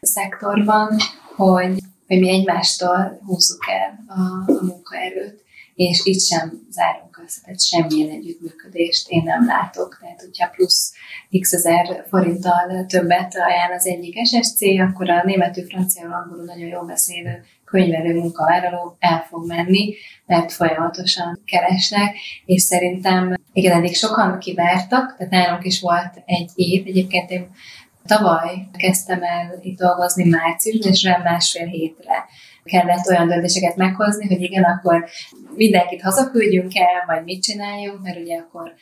[0.00, 0.96] szektorban,
[1.36, 5.44] hogy, hogy mi egymástól húzzuk el a, a munkaerőt
[5.88, 9.98] és itt sem zárunk össze, tehát semmilyen együttműködést én nem látok.
[10.00, 10.92] Tehát, hogyha plusz
[11.40, 16.84] x ezer forinttal többet ajánl az egyik SSC, akkor a németül, francia, angolul nagyon jól
[16.84, 19.94] beszélő könyvelő munkavállaló el fog menni,
[20.26, 26.86] mert folyamatosan keresnek, és szerintem igen, eddig sokan kivártak, tehát nálunk is volt egy év,
[26.86, 27.50] egyébként én
[28.06, 32.28] tavaly kezdtem el itt dolgozni márciusban, és rá másfél hétre
[32.64, 35.04] kellett olyan döntéseket meghozni, hogy igen, akkor
[35.54, 38.72] mindenkit hazaküldjünk el, vagy mit csináljunk, mert ugye akkor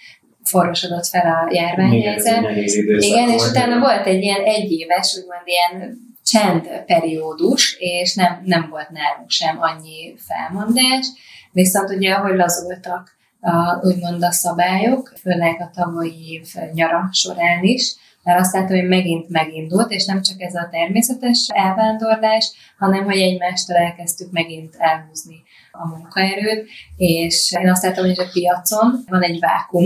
[0.43, 2.51] forrosodott fel a járványhelyzet.
[2.99, 8.91] Igen, és utána volt egy ilyen egyéves, úgymond ilyen csend periódus, és nem, nem volt
[8.91, 11.07] nálunk sem annyi felmondás,
[11.53, 17.95] viszont ugye, ahogy lazultak a, úgymond a szabályok, főleg a tavalyi év nyara során is,
[18.23, 23.19] mert azt látom, hogy megint megindult, és nem csak ez a természetes elvándorlás, hanem hogy
[23.19, 29.39] egymástól elkezdtük megint elhúzni a munkaerőt, és én azt látom, hogy a piacon van egy
[29.39, 29.85] vákum,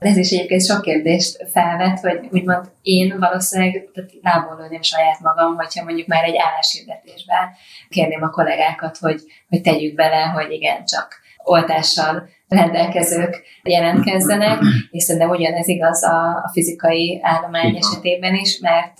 [0.00, 3.88] ez is egyébként sok kérdést felvet, hogy úgymond én valószínűleg
[4.22, 7.48] lából lőném saját magam, hogyha mondjuk már egy álláshirdetésben
[7.88, 11.19] kérném a kollégákat, hogy, hogy tegyük bele, hogy igen, csak
[11.50, 14.58] oltással rendelkezők jelentkezzenek,
[14.90, 18.96] és szerintem ugyanez igaz a, a fizikai állomány esetében is, mert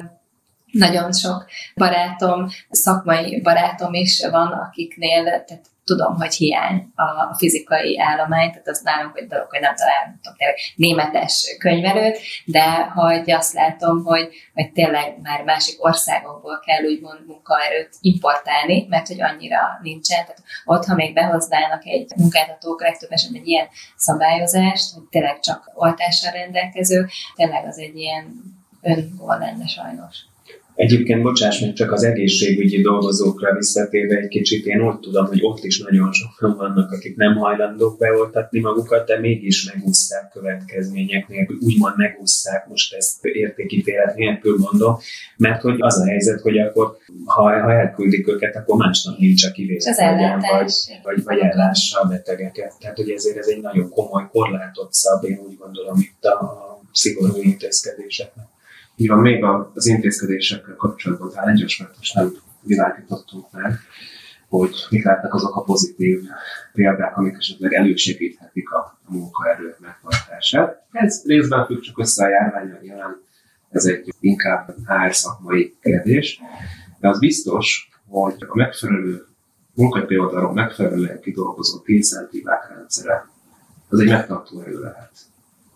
[0.71, 8.51] nagyon sok barátom, szakmai barátom is van, akiknél tehát tudom, hogy hiány a fizikai állomány,
[8.51, 14.05] tehát az nálunk egy dolog, hogy nem találtam tényleg németes könyvelőt, de hogy azt látom,
[14.05, 20.25] hogy, hogy tényleg már másik országokból kell úgymond munkaerőt importálni, mert hogy annyira nincsen.
[20.25, 25.71] Tehát ott, ha még behoznának egy munkáltatók legtöbb esetben egy ilyen szabályozást, hogy tényleg csak
[25.75, 28.25] oltással rendelkező, tényleg az egy ilyen
[28.83, 30.17] öngól lenne sajnos.
[30.81, 35.65] Egyébként, bocsáss meg, csak az egészségügyi dolgozókra visszatérve egy kicsit, én úgy tudom, hogy ott
[35.65, 41.97] is nagyon sokan vannak, akik nem hajlandók beoltatni magukat, de mégis megúszszák következmények nélkül, úgymond
[41.97, 44.97] megúszszák, most ezt értékítélet nélkül mondom,
[45.37, 49.51] mert hogy az a helyzet, hogy akkor, ha, ha elküldik őket, akkor másnak nincs a
[49.51, 52.75] kivétel, vagy, vagy, vagy ellássa a betegeket.
[52.81, 56.81] Tehát, hogy ezért ez egy nagyon komoly korlátot szab, én úgy gondolom itt a, a
[56.93, 58.47] szigorú intézkedéseknek.
[59.09, 62.33] Van, még az intézkedésekkel kapcsolatban talán egyes, mert most nem
[62.63, 63.79] világítottunk meg,
[64.49, 66.23] hogy mik lehetnek azok a pozitív
[66.73, 70.87] példák, amik esetleg elősegíthetik a munkaerő megtartását.
[70.93, 73.23] Ez részben függ csak össze a járványra, nyilván
[73.71, 76.41] ez egy inkább árszakmai kérdés,
[77.01, 79.27] de az biztos, hogy a megfelelő
[79.75, 83.29] munkahelyi oldalról megfelelően kidolgozott incentívák rendszere,
[83.89, 85.13] az egy megtartó erő lehet.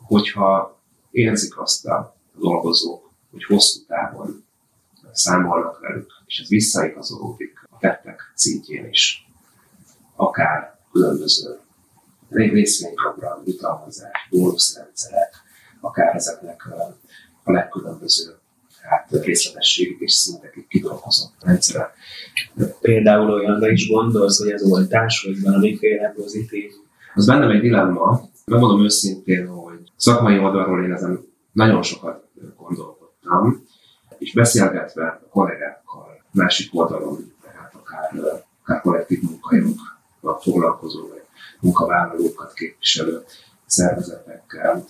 [0.01, 0.79] Hogyha
[1.11, 3.04] érzik azt a dolgozók,
[3.35, 4.45] hogy hosszú távon
[5.13, 9.29] számolnak velük, és ez visszaigazolódik a tettek szintjén is.
[10.17, 11.59] Akár különböző
[12.29, 15.35] részvényprogram, jutalmazás, bónuszrendszerek,
[15.81, 16.67] akár ezeknek
[17.45, 18.43] a legkülönbözőbb
[18.89, 21.95] hát részletességig és szintekig kidolgozott rendszere.
[22.81, 26.71] Például olyanra is gondolsz, hogy az oltás, hogy valamiféle pozitív?
[27.15, 28.29] Az bennem egy dilemma.
[28.45, 32.24] Megmondom őszintén, hogy szakmai oldalról én ezen nagyon sokat
[33.25, 33.65] tudtam,
[34.19, 41.23] és beszélgetve a kollégákkal másik oldalon, tehát akár, akár kollektív munkajogokkal foglalkozó, vagy
[41.61, 43.25] munkavállalókat képviselő
[43.67, 44.85] szervezetekkel,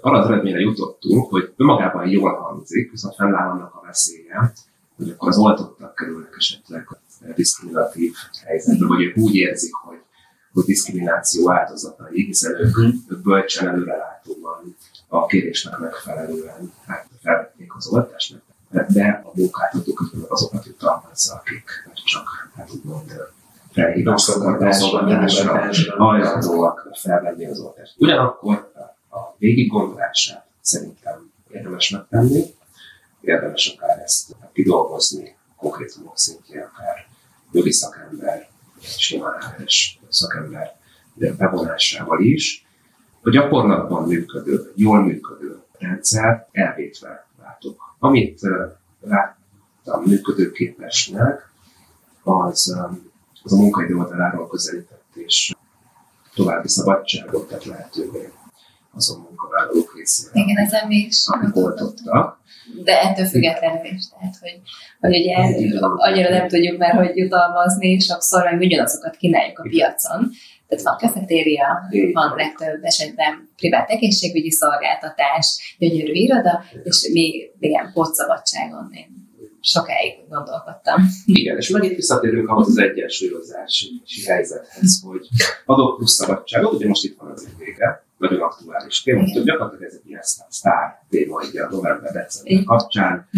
[0.00, 4.52] arra az eredményre jutottunk, hogy önmagában jól hangzik, viszont fennáll annak a veszélye,
[4.96, 6.88] hogy akkor az oltottak kerülnek esetleg
[7.34, 8.12] diszkriminatív
[8.44, 9.98] helyzetbe, vagy ők úgy érzik, hogy,
[10.52, 12.90] hogy diszkrimináció áldozatai, hiszen ők, mhm.
[13.08, 14.76] ők bölcsen előrelátóban
[15.08, 16.72] a kérésnek megfelelően
[17.76, 18.42] az oltást,
[18.88, 21.70] de a munkáltatók azokat jutalmazza, akik
[22.04, 23.12] csak hát úgymond
[23.72, 24.60] felhívásra
[25.96, 27.94] hajlandóak felvenni az oltást.
[27.98, 28.72] Ugyanakkor
[29.10, 32.42] a végig gondolását szerintem érdemes megtenni,
[33.20, 37.06] érdemes akár ezt kidolgozni konkrétumok szintjén, akár
[37.52, 38.48] jogi szakember,
[38.80, 39.64] simán
[40.08, 40.76] szakember
[41.14, 42.66] bevonásával is,
[43.22, 47.23] a gyakorlatban működő, jól működő rendszer elvétve
[47.64, 47.96] látok.
[47.98, 48.40] Amit
[49.00, 51.52] láttam működőképesnek,
[52.22, 52.78] az,
[53.42, 55.54] az a munkaidő oldaláról közelített és
[56.34, 58.32] további szabadságot tett lehetővé
[58.94, 60.30] azon munkavállalók részére.
[60.32, 62.42] Igen, ezen mi is oltottak.
[62.84, 64.60] De ettől függetlenül is, tehát, hogy,
[65.00, 65.36] hogy ugye
[65.96, 70.30] annyira nem tudjuk már, hogy jutalmazni, sokszor meg ugyanazokat kínáljuk a piacon,
[70.68, 78.90] tehát van kafetéria, van legtöbb esetben privát egészségügyi szolgáltatás, gyönyörű iroda, és mi igen, pótszabadságon
[78.92, 79.22] én
[79.60, 81.08] sokáig gondolkodtam.
[81.24, 85.26] Igen, és megint visszatérünk ahhoz az egyensúlyozási helyzethez, hogy
[85.64, 90.00] adok plusz szabadságot, ugye most itt van az vége, nagyon aktuális téma, hogy gyakorlatilag ez
[90.02, 93.28] egy ilyen sztár téma ugye a november-december kapcsán,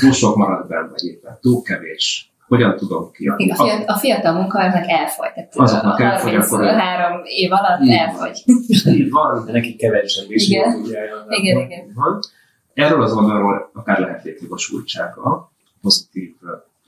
[0.00, 3.44] túl sok marad benne, vagy éppen túl kevés, hogyan tudom kiadni.
[3.44, 5.32] Igen, a, fiatal, a fiatal munkahelynek elfogy.
[5.34, 8.42] Tehát Azoknak elfogy, akkor három év alatt így elfogy.
[8.84, 9.44] Így van.
[9.46, 10.72] De nekik kevesebb is igen.
[10.72, 11.92] Jó, ugye, igen, igen.
[11.94, 12.18] Van.
[12.74, 15.50] Erről az oldalról akár lehet létjogosultsága,
[15.82, 16.34] pozitív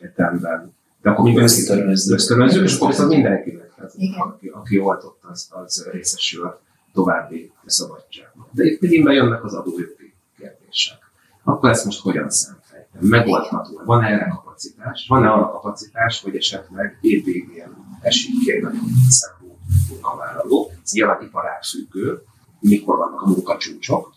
[0.01, 0.75] értelemben.
[1.03, 2.65] De akkor mi ösztönözzük.
[2.65, 6.61] És akkor mindenkinek, tehát, aki, aki oltott, az, az részesül
[6.93, 8.49] további szabadságban.
[8.51, 10.99] De itt megint bejönnek az adójogi kérdések.
[11.45, 12.61] Akkor ezt most hogyan szem?
[13.01, 13.81] megoldható.
[13.85, 15.07] Van-e erre kapacitás?
[15.09, 20.71] Van-e arra kapacitás, hogy esetleg évvégén esik ki egy nagyon számú munkavállaló?
[20.85, 22.23] Ez nyilván iparág függő,
[22.61, 24.15] mikor vannak a munkacsúcsok.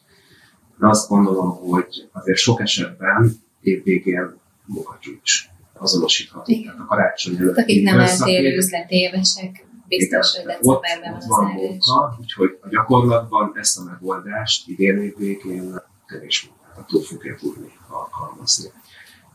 [0.80, 6.54] De azt gondolom, hogy azért sok esetben évvégén munkacsúcs azonosítható.
[6.64, 7.58] Tehát a karácsony előtt.
[7.58, 13.84] Akik nem eltérő üzletévesek, biztos, hogy decemberben van, van munka, úgyhogy a gyakorlatban ezt a
[13.84, 18.70] megoldást idén évvégén kevés munkáltató fogja tudni alkalmazni.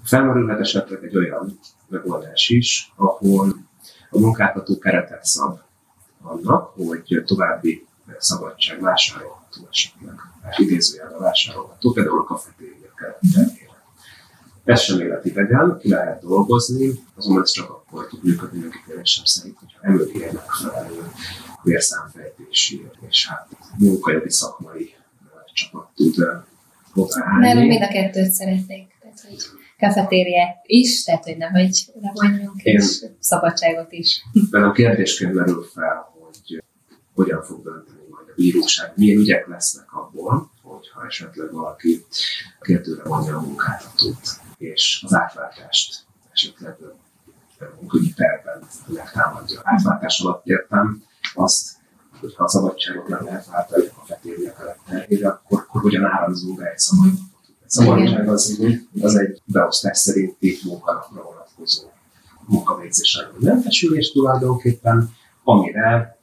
[0.04, 3.56] Felmerülhet esetleg egy olyan megoldás is, ahol
[4.10, 5.58] a munkáltató keretet szab
[6.22, 7.86] annak, hogy további
[8.18, 10.14] szabadság vásárolható esetleg,
[10.56, 13.68] idézőjelben vásárolható, például a kafetéria keretterére.
[14.64, 19.78] Ez sem életidegen, ki lehet dolgozni, azonban ez csak akkor tud működni megítélésem szerint, hogyha
[19.82, 21.10] emögé megfelelő
[21.62, 24.94] vérszámfejtési és hát munkajogi szakmai
[25.52, 26.14] csapat tud
[27.40, 28.96] Nálunk mind a kettőt szeretnék.
[29.00, 29.36] Tehát, hogy
[29.78, 34.24] kafetériát is, tehát, hogy nehogy levonjunk, és szabadságot is.
[34.50, 36.62] a kérdésként merül fel, hogy
[37.14, 42.04] hogyan fog dönteni majd a bíróság, milyen ügyek lesznek abból, hogyha esetleg valaki
[42.60, 46.76] kérdőre vonja a munkáltatót, és az átváltást esetleg
[47.80, 49.60] munkügyi tervben megtámadja.
[49.62, 51.02] Átváltás alatt értem
[51.34, 51.78] azt,
[52.20, 57.28] hogyha a szabadságot nem lehet váltani a fetérje karakterére, akkor, akkor hogyan árazunk egy szabadságot.
[57.48, 58.60] A szabadság az,
[59.00, 61.88] az egy beosztás szerinti munkanapra vonatkozó
[62.46, 65.10] munkavégzésre mentesülés tulajdonképpen,
[65.44, 66.18] amire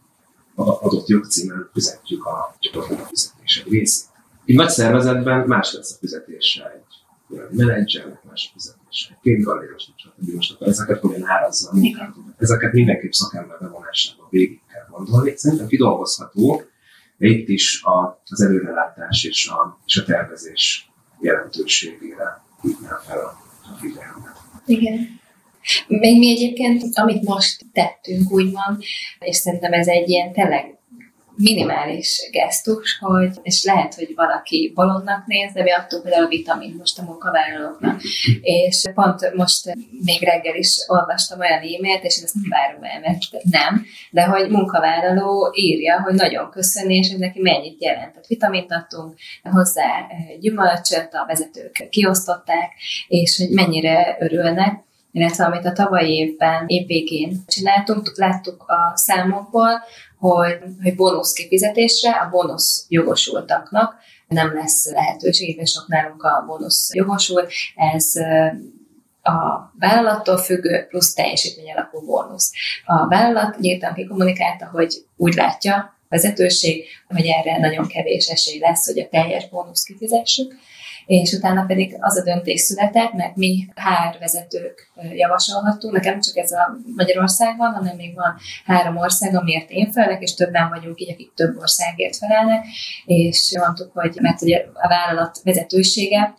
[0.56, 4.06] adott jogcímen fizetjük a csoportnak a fizetése részét.
[4.46, 8.87] Egy nagy szervezetben más lesz a fizetése egy menedzsernek, más a fizetése,
[9.22, 10.34] két galléros, stb.
[10.36, 11.72] Most akkor ezeket hogyan árazza
[12.38, 15.34] Ezeket mindenképp szakember bevonásában végig kell gondolni.
[15.36, 16.62] Szerintem kidolgozható,
[17.18, 23.40] de itt is a, az előrelátás és a, és a tervezés jelentőségére hívnám fel a,
[23.62, 24.36] a figyelmet.
[24.66, 25.20] Igen.
[25.88, 28.84] Még mi egyébként, amit most tettünk, úgymond,
[29.20, 30.77] és szerintem ez egy ilyen tényleg
[31.38, 36.76] minimális gesztus, hogy, és lehet, hogy valaki bolondnak néz, de mi adtunk például a vitamin
[36.78, 38.02] most a munkavállalóknak.
[38.42, 39.76] És pont most
[40.06, 44.50] még reggel is olvastam olyan e-mailt, és ezt nem várom el, mert nem, de hogy
[44.50, 48.12] munkavállaló írja, hogy nagyon köszöni, és hogy neki mennyit jelent.
[48.12, 50.08] Tehát vitamint adtunk hozzá,
[50.40, 52.72] gyümölcsöt a vezetők kiosztották,
[53.08, 54.86] és hogy mennyire örülnek,
[55.18, 59.84] illetve amit a tavalyi évben évvégén csináltunk, láttuk a számokból,
[60.20, 63.96] hogy, hogy bónusz kifizetésre a bónusz jogosultaknak
[64.28, 68.14] nem lesz lehetőség, és sok nálunk a bónusz jogosult, ez
[69.22, 72.52] a vállalattól függő plusz teljesítmény alapú bónusz.
[72.86, 79.00] A vállalat nyíltan kikommunikálta, hogy úgy látja, vezetőség, hogy erre nagyon kevés esély lesz, hogy
[79.00, 80.56] a teljes bónusz kifizessük,
[81.08, 86.52] és utána pedig az a döntés született, mert mi HR vezetők javasolhattunk, nekem csak ez
[86.52, 88.36] a Magyarország van, hanem még van
[88.66, 92.66] három ország, amiért én felelek, és többen vagyunk így, akik több országért felelnek,
[93.06, 96.36] és mondtuk, hogy mert ugye a vállalat vezetősége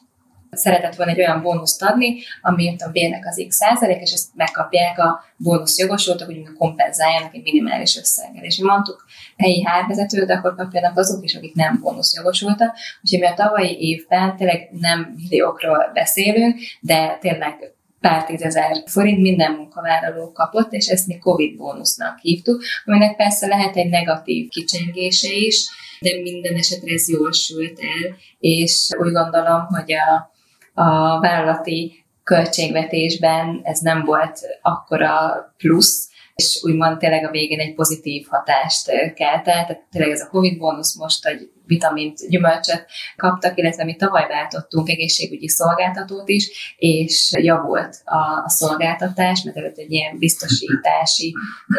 [0.51, 4.99] szeretett volna egy olyan bónuszt adni, ami a bérnek az x százalék, és ezt megkapják
[4.99, 8.44] a bónusz jogosultak, hogy kompenzáljanak egy minimális összeggel.
[8.44, 9.05] És mondtuk
[9.36, 12.76] helyi hárvezető, de akkor kapjanak azok is, akik nem bónusz jogosultak.
[13.03, 19.53] Úgyhogy mi a tavalyi évben tényleg nem milliókról beszélünk, de tényleg pár tízezer forint minden
[19.53, 25.68] munkavállaló kapott, és ezt mi COVID bónusznak hívtuk, aminek persze lehet egy negatív kicsengése is,
[26.01, 30.36] de minden esetre ez jól sült el, és úgy gondolom, hogy a,
[30.79, 38.26] a vállalati költségvetésben ez nem volt akkora plusz, és úgymond tényleg a végén egy pozitív
[38.31, 43.97] hatást kelt tehát tényleg ez a Covid bónusz most, hogy vitamint, gyümölcsöt kaptak, illetve mi
[43.97, 51.35] tavaly váltottunk egészségügyi szolgáltatót is, és javult a, a szolgáltatás, mert előtt egy ilyen biztosítási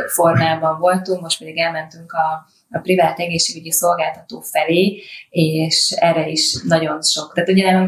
[0.08, 7.02] formában voltunk, most pedig elmentünk a, a privát egészségügyi szolgáltató felé, és erre is nagyon
[7.02, 7.34] sok.
[7.34, 7.88] Tehát ugye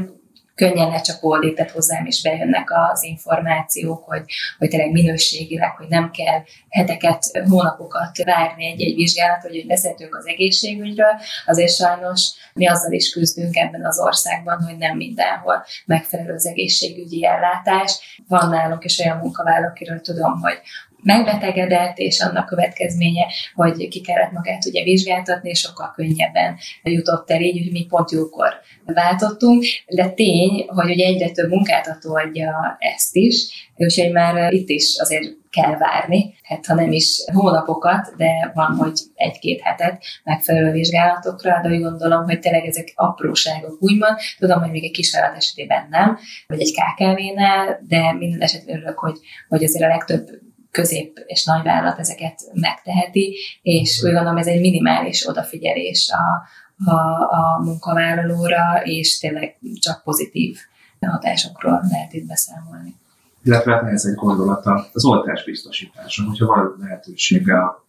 [0.62, 4.24] könnyen lecsapódik, tehát hozzám is bejönnek az információk, hogy,
[4.58, 11.20] hogy tényleg minőségileg, hogy nem kell heteket, hónapokat várni egy-egy vizsgálat, hogy beszéltünk az egészségügyről,
[11.46, 17.26] azért sajnos mi azzal is küzdünk ebben az országban, hogy nem mindenhol megfelelő az egészségügyi
[17.26, 18.20] ellátás.
[18.28, 20.62] Van nálunk is olyan munkavállalók, akiről tudom, hogy
[21.04, 23.26] megbetegedett, és annak következménye,
[23.56, 28.12] hogy ki kellett magát ugye vizsgáltatni, és sokkal könnyebben jutott el így, hogy mi pont
[28.12, 28.50] jókor
[28.86, 34.98] váltottunk, de tény, hogy ugye egyre több munkáltató adja ezt is, úgyhogy már itt is
[35.00, 41.60] azért kell várni, hát ha nem is hónapokat, de van, hogy egy-két hetet megfelelő vizsgálatokra,
[41.64, 44.18] de úgy gondolom, hogy tényleg ezek apróságok úgymond.
[44.40, 49.18] Tudom, hogy még egy kisvállalat esetében nem, vagy egy KKV-nál, de minden esetben örülök, hogy,
[49.48, 50.30] hogy azért a legtöbb
[50.72, 56.48] közép és nagy vállalat ezeket megteheti, és úgy gondolom ez egy minimális odafigyelés a,
[56.92, 60.58] a, a munkavállalóra, és tényleg csak pozitív
[61.00, 62.96] hatásokról lehet itt beszámolni.
[63.44, 67.86] Illetve hát ez egy gondolata az oltás biztosítása, hogyha van lehetősége a,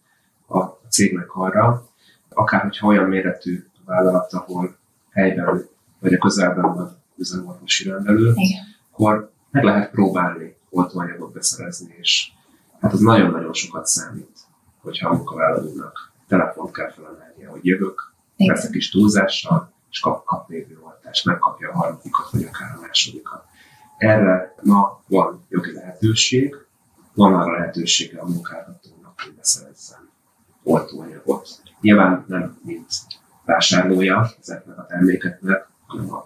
[0.57, 1.87] a cégnek arra,
[2.29, 4.77] akár hogyha olyan méretű vállalat, ahol
[5.11, 5.65] helyben
[5.99, 8.63] vagy a közelben van üzemorvosi rendelő, Igen.
[8.91, 12.31] akkor meg lehet próbálni oltóanyagot beszerezni, és
[12.83, 14.39] hát az nagyon-nagyon sokat számít,
[14.81, 20.51] hogyha a munkavállalónak telefont kell felemelnie, hogy jövök, persze kis túlzással, és kap, kap
[20.83, 23.45] oltást, megkapja a harmadikat, vagy akár a másodikat.
[23.97, 26.55] Erre ma van jogi lehetőség,
[27.13, 30.09] van arra lehetősége a munkáltatónak, hogy beszerezzen
[30.63, 31.61] oltóanyagot.
[31.81, 32.87] Nyilván nem mint
[33.45, 36.23] vásárlója ezeknek a termékeknek, hanem az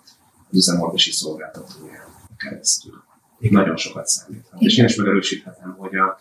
[0.51, 2.05] üzemorvosi szolgáltatója
[2.37, 3.03] keresztül.
[3.37, 4.47] Még nagyon sokat számít.
[4.57, 6.17] És én is megerősíthetem, hogy a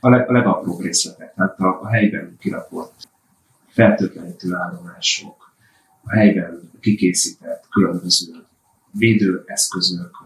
[0.00, 3.08] a, leg, a legapróbb részletek, tehát a, a helyben kirakott
[3.68, 5.52] fertőtlenítő állomások,
[6.02, 8.44] a helyben kikészített különböző
[8.90, 10.16] védőeszközök,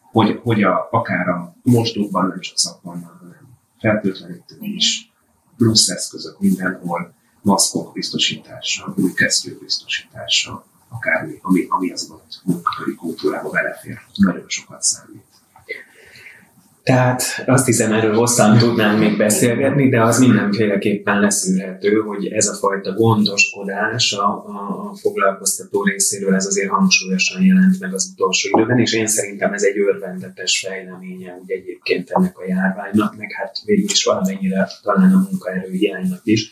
[0.00, 5.12] hogy, hogy a, akár a mostókban nem csak szappannak, hanem fertőtlenítő is,
[5.56, 13.50] plusz eszközök mindenhol, maszkok biztosítása, új kesztyűk biztosítása, akármi, ami, ami az ott munkaköri kultúrába
[13.50, 13.98] belefér.
[14.14, 15.27] Nagyon sokat számít.
[16.88, 22.54] Tehát azt hiszem, erről hosszan tudnánk még beszélgetni, de az mindenféleképpen leszűrhető, hogy ez a
[22.54, 28.92] fajta gondoskodás a, a foglalkoztató részéről ez azért hangsúlyosan jelent meg az utolsó időben, és
[28.94, 34.04] én szerintem ez egy örvendetes fejleménye úgy egyébként ennek a járványnak, meg hát végül is
[34.04, 36.50] valamennyire talán a munkaerő hiánynak is.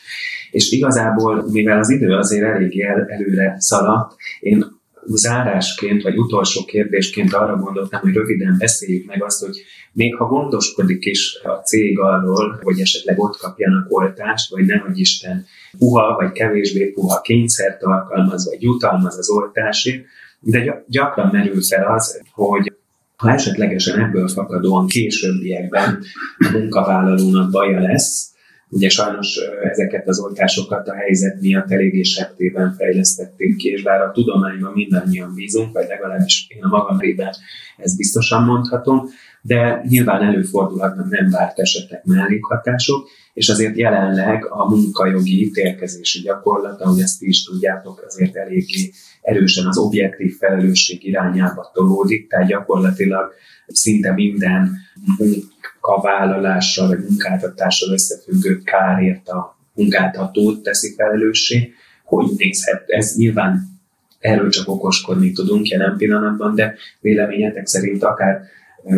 [0.51, 4.75] És igazából, mivel az idő azért elég el, előre szaladt, én
[5.07, 9.57] zárásként, vagy utolsó kérdésként arra gondoltam, hogy röviden beszéljük meg azt, hogy
[9.97, 14.99] még ha gondoskodik is a cég arról, hogy esetleg ott kapjanak oltást, vagy nem, hogy
[14.99, 15.47] Isten
[15.79, 20.05] puha, vagy kevésbé puha kényszert alkalmaz, vagy jutalmaz az oltásért,
[20.41, 22.73] de gyakran merül fel az, hogy
[23.17, 26.03] ha esetlegesen ebből fakadóan későbbiekben
[26.39, 28.35] a munkavállalónak baja lesz,
[28.69, 34.11] Ugye sajnos ezeket az oltásokat a helyzet miatt eléggé septében fejlesztették ki, és bár a
[34.11, 37.33] tudományban mindannyian bízunk, vagy legalábbis én a magam rében
[37.77, 39.09] ezt biztosan mondhatom,
[39.43, 47.01] de nyilván előfordulhatnak nem várt esetek mellékhatások, és azért jelenleg a munkajogi ítélkezési gyakorlat, ahogy
[47.01, 48.91] ezt is tudjátok, azért eléggé
[49.21, 53.33] erősen az objektív felelősség irányába tolódik, tehát gyakorlatilag
[53.67, 54.77] szinte minden
[55.19, 61.73] munkavállalással vagy munkáltatással összefüggő kárért a munkáltatót teszi felelőssé.
[62.05, 63.17] Hogy nézhet ez?
[63.17, 63.77] Nyilván
[64.19, 68.43] erről csak okoskodni tudunk jelen pillanatban, de véleményetek szerint akár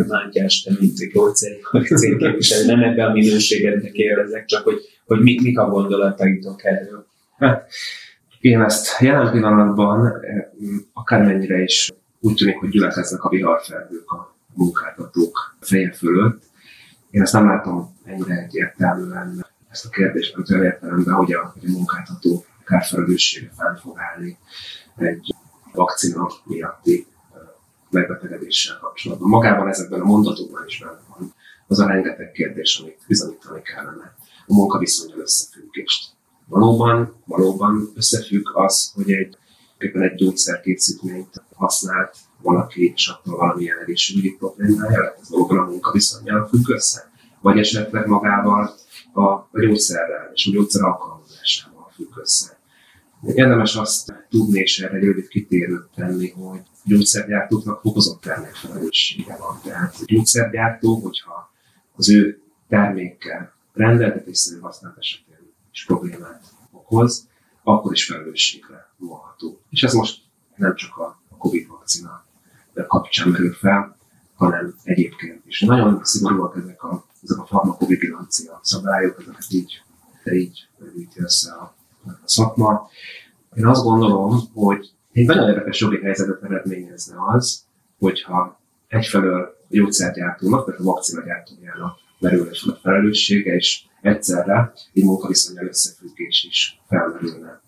[0.07, 0.97] Mátyás, te mint
[1.93, 7.05] cégképviselő, nem ebben a minőségednek kérdezek, csak hogy, hogy mik, mik a gondolataitok erről.
[7.37, 7.71] Hát,
[8.39, 10.13] én ezt jelen pillanatban
[10.93, 16.43] akármennyire is úgy tűnik, hogy gyülekeznek a viharfelhők a munkáltatók feje fölött.
[17.11, 21.69] Én ezt nem látom ennyire egyértelműen ezt a kérdést, mert olyan értelemben, hogy a, hogy
[21.69, 24.37] a munkáltató kárfelelőssége fenn fog állni
[24.95, 25.35] egy
[25.71, 27.07] vakcina miatti
[27.89, 29.29] megbetegedéssel kapcsolatban.
[29.29, 31.33] Magában ezekben a mondatokban is benne van
[31.67, 34.15] az a rengeteg kérdés, amit bizonyítani kellene
[34.47, 36.11] a munkaviszonyal összefüggést.
[36.45, 39.37] Valóban, valóban összefügg az, hogy egy,
[39.77, 46.47] éppen egy gyógyszerkészítményt használt valaki, és attól valamilyen egészségügyi problémája lett, ez valóban a munkaviszonyjal
[46.47, 47.11] függ össze,
[47.41, 48.75] vagy esetleg magával
[49.13, 52.57] a, a gyógyszerrel és a gyógyszer alkalmazásával függ össze.
[53.23, 59.59] Érdemes azt tudni, és erre egy rövid kitérőt tenni, hogy gyógyszergyártóknak fokozott termékfelelőssége van.
[59.63, 61.51] Tehát a gyógyszergyártó, hogyha
[61.95, 67.27] az ő termékkel rendeltetésszerű használat esetén is problémát okoz,
[67.63, 69.61] akkor is felelősségre vonható.
[69.69, 70.21] És ez most
[70.55, 72.25] nem csak a COVID vakcina
[72.87, 73.97] kapcsán merül fel,
[74.35, 75.61] hanem egyébként is.
[75.61, 79.83] Nagyon szigorúak ezek a, ezek a farmakovigilancia szabályok, ezeket így,
[80.31, 82.89] így rövidíti össze a, a szakma.
[83.55, 87.63] Én azt gondolom, hogy egy nagyon érdekes jogi helyzetet eredményezne az,
[87.99, 95.67] hogyha egyfelől a gyógyszergyártónak, tehát a vakcinagyártójának merülne fel a felelőssége, és egyszerre egy munkaviszonyal
[95.67, 97.61] összefüggés is felmerülne.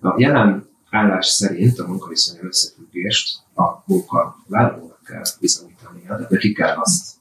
[0.00, 7.14] A jelen állás szerint a munkaviszonyal összefüggést a munkavállalónak kell bizonyítania, tehát neki kell azt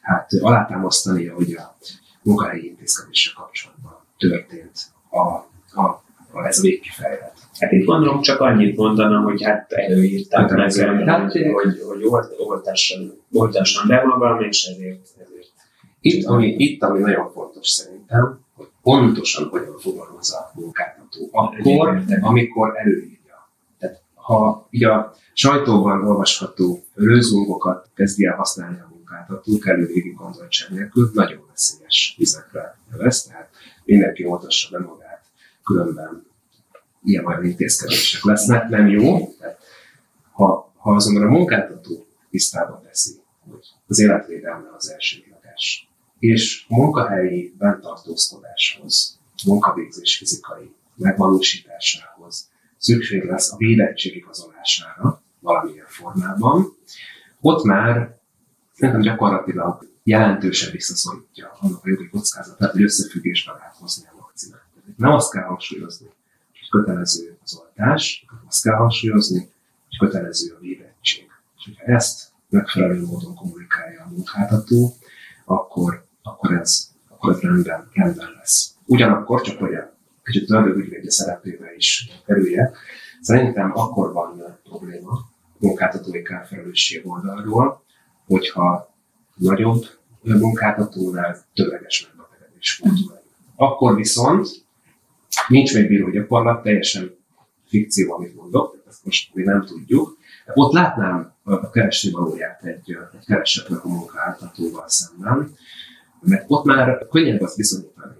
[0.00, 1.76] hát alátámasztania, hogy a
[2.22, 4.78] munkahelyi intézkedéssel kapcsolatban történt
[5.10, 5.18] a,
[5.80, 6.02] a,
[6.32, 7.34] a, ez a végkifejlet.
[7.58, 12.02] Hát itt gondolom csak annyit mondanom, hogy hát előírták hát, meg, hát, hogy, hogy, hogy
[12.38, 15.52] oltással, oltással bevonalom, és ezért, ezért.
[16.00, 21.28] Itt ami, itt, ami nagyon fontos szerintem, hogy pontosan hogyan fogalmazza a munkáltató.
[21.32, 23.15] Akkor, amikor előírja.
[24.26, 31.10] Ha így a sajtóban olvasható rőzungokat kezdi el használni a munkáltató, kellő végig gondoltság nélkül,
[31.14, 33.50] nagyon veszélyes vizekre vesz, tehát
[33.84, 35.22] mindenki oltassa be magát,
[35.64, 36.26] különben
[37.02, 39.34] ilyen olyan intézkedések lesznek, nem jó.
[39.38, 39.58] Tehát,
[40.32, 43.12] ha, ha azonban a munkáltató tisztában teszi,
[43.50, 52.15] hogy az életvédelme az elsődleges, és a munkahelyi bentartózkodáshoz, munkavégzés fizikai megvalósításához
[52.86, 56.76] szükség lesz a védettség igazolására valamilyen formában,
[57.40, 58.18] ott már
[58.72, 64.64] szerintem gyakorlatilag jelentősen visszaszorítja annak a jogi kockázatát, hogy összefüggésbe lehet hozni a vakcinát.
[64.96, 66.06] Nem azt kell hangsúlyozni,
[66.52, 69.38] hogy kötelező az oltás, azt kell hangsúlyozni,
[69.88, 71.26] hogy kötelező a védettség.
[71.56, 74.96] És hogyha ezt megfelelő módon kommunikálja a munkáltató,
[75.44, 78.74] akkor, akkor, ez, akkor ez rendben, rendben lesz.
[78.84, 79.95] Ugyanakkor, csak a
[80.26, 82.76] kicsit több ügyvédje szerepébe is kerüljek,
[83.20, 85.18] szerintem akkor van probléma
[85.58, 87.82] munkáltatói kárfelelősség oldalról,
[88.26, 88.94] hogyha
[89.34, 89.84] nagyobb
[90.22, 93.24] munkáltatónál tömeges megbetegedés volt.
[93.56, 94.66] Akkor viszont
[95.48, 97.16] Nincs még bíró gyakorlat, teljesen
[97.66, 100.16] fikció, amit mondok, ezt most mi nem tudjuk.
[100.54, 105.54] Ott látnám a keresni valóját egy, egy keresetnek a munkáltatóval szemben,
[106.20, 108.14] mert ott már könnyebb azt bizonyítani,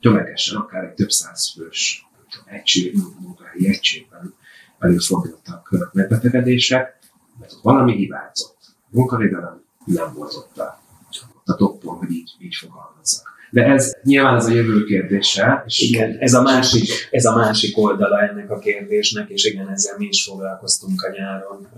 [0.00, 2.06] tömegesen, akár egy több száz fős
[2.44, 4.34] egység, munkahelyi egységben
[4.78, 6.98] előfordultak megbetegedések,
[7.40, 8.56] mert ott valami hibázott.
[8.88, 10.82] Munkavédelem nem volt ott a,
[11.36, 13.26] ott a toppon, hogy így, így fogalmazzak.
[13.50, 15.62] De ez nyilván ez a jövő kérdése.
[15.66, 19.94] És igen, ez a, másik, ez a másik oldala ennek a kérdésnek, és igen, ezzel
[19.98, 21.68] mi is foglalkoztunk a nyáron,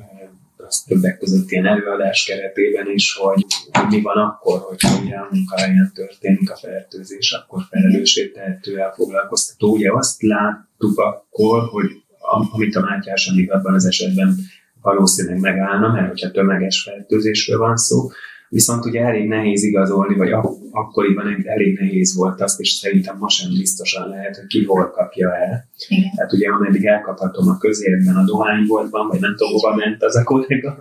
[0.67, 3.45] az többek között ilyen előadás keretében is, hogy,
[3.89, 9.73] mi van akkor, hogy ugye a munkahelyen történik a fertőzés, akkor felelőssé tehető elfoglalkoztató.
[9.73, 14.37] Ugye azt láttuk akkor, hogy amit a Mátyás Anik abban az esetben
[14.83, 18.09] valószínűleg megállna, mert hogyha tömeges fertőzésről van szó,
[18.53, 23.29] Viszont ugye elég nehéz igazolni, vagy ak- akkoriban elég nehéz volt azt, és szerintem ma
[23.29, 25.69] sem biztosan lehet, hogy ki hol kapja el.
[25.89, 26.11] Igen.
[26.17, 30.25] Tehát ugye ameddig elkaphatom a közérben a dohányboltban, vagy nem tudom, hova ment az a
[30.25, 30.81] kollega,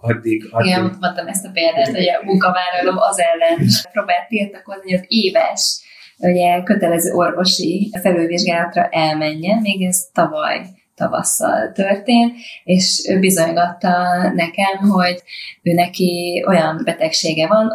[0.00, 0.66] addig, addig...
[0.66, 5.80] Igen, mondtam ezt a példát, hogy a munkavállaló az ellen próbált tiltakozni, hogy éves
[6.18, 10.66] ugye kötelező orvosi felülvizsgálatra elmenjen, még ez tavaly
[11.00, 12.34] tavasszal történt,
[12.64, 13.90] és ő bizonygatta
[14.34, 15.22] nekem, hogy
[15.62, 17.72] ő neki olyan betegsége van,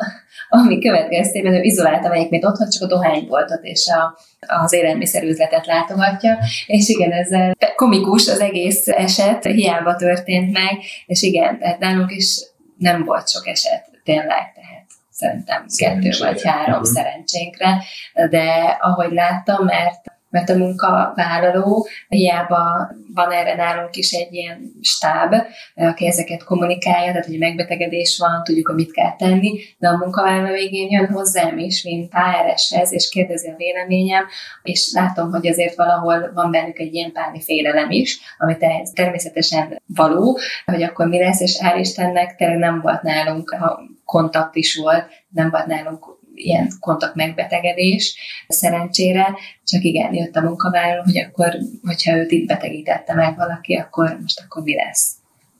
[0.50, 6.90] ami következtében ő izolálta egyébként otthon, csak a dohányboltot és a, az élelmiszerüzletet látogatja, és
[6.90, 12.42] igen, ezzel komikus az egész eset, hiába történt meg, és igen, tehát nálunk is
[12.78, 17.84] nem volt sok eset, tényleg, tehát szerintem kettő vagy három szerencsénkre,
[18.30, 25.36] de ahogy láttam, mert mert a munkavállaló hiába van erre nálunk is egy ilyen stáb,
[25.76, 30.54] aki ezeket kommunikálja, tehát hogy megbetegedés van, tudjuk, hogy mit kell tenni, de a munkavállaló
[30.54, 34.26] végén jön hozzám is, mint HRS-hez, és kérdezi a véleményem,
[34.64, 38.58] és látom, hogy azért valahol van bennük egy ilyen páni félelem is, ami
[38.94, 44.56] természetesen való, hogy akkor mi lesz, és hál' Istennek tényleg nem volt nálunk, ha kontakt
[44.56, 48.18] is volt, nem volt nálunk ilyen kontakt megbetegedés,
[48.48, 54.18] szerencsére, csak igen, jött a munkavállaló, hogy akkor, hogyha őt itt betegítette meg valaki, akkor
[54.22, 55.12] most akkor mi lesz?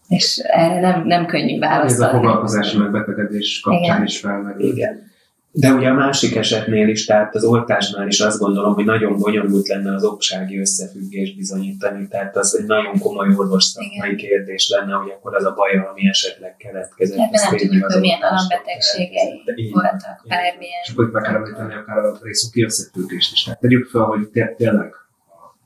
[0.08, 1.94] És erre nem, nem könnyű válaszolni.
[1.94, 4.04] Ez a foglalkozási megbetegedés kapcsán igen.
[4.04, 4.72] is felmerül.
[4.72, 5.14] Igen.
[5.58, 9.68] De ugye a másik esetnél is, tehát az oltásnál is azt gondolom, hogy nagyon bonyolult
[9.68, 15.36] lenne az oksági összefüggés bizonyítani, tehát az egy nagyon komoly orvosszakmai kérdés lenne, hogy akkor
[15.36, 17.18] az a baj, ami esetleg keletkezett.
[17.18, 20.82] Hát nem tudjuk, hogy milyen alapbetegségei voltak, bármilyen.
[20.84, 23.44] És akkor itt meg kell említeni akár a részoki összefüggést is.
[23.44, 24.94] Tehát tegyük fel, hogy tényleg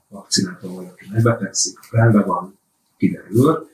[0.08, 2.58] a vakcinától valaki megbetegszik, rendben van,
[2.96, 3.68] kiderül,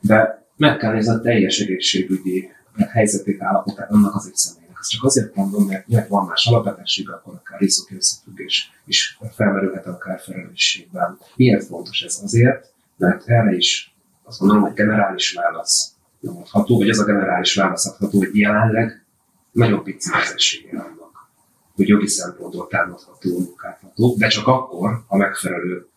[0.00, 2.50] de meg kell nézni a teljes egészségügyi
[2.92, 4.65] helyzetét, állapotát annak az egy személynek.
[4.86, 9.86] Ezt csak azért mondom, mert miért van más alapvetesség, akkor akár részoki összefüggés is felmerülhet
[9.86, 11.18] akár felelősségben.
[11.36, 12.20] Miért fontos ez?
[12.22, 17.54] Azért, mert erre is azt mondom, hogy generális válasz nem adható, vagy az a generális
[17.54, 19.04] válasz adható, hogy jelenleg
[19.52, 21.28] nagyon pici az esélye annak,
[21.74, 25.88] hogy jogi szempontból támadható, munkálható, de csak akkor, ha megfelelő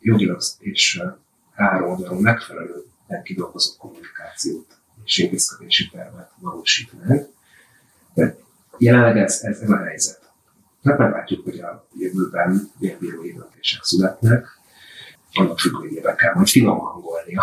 [0.00, 1.02] jogilag és
[1.54, 2.84] három oldalon megfelelő
[3.22, 7.34] kidolgozott kommunikációt és intézkedési tervet valósítanánk.
[8.16, 8.36] De
[8.78, 10.20] jelenleg ez, ez, ez a helyzet.
[10.82, 14.46] Tehát meglátjuk, hogy a jövőben milyen bírói döntések születnek,
[15.32, 17.36] annak függvényében kell majd finom hangolni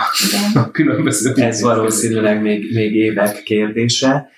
[0.54, 1.34] a különböző.
[1.36, 4.32] Ez valószínűleg még, még évek kérdése.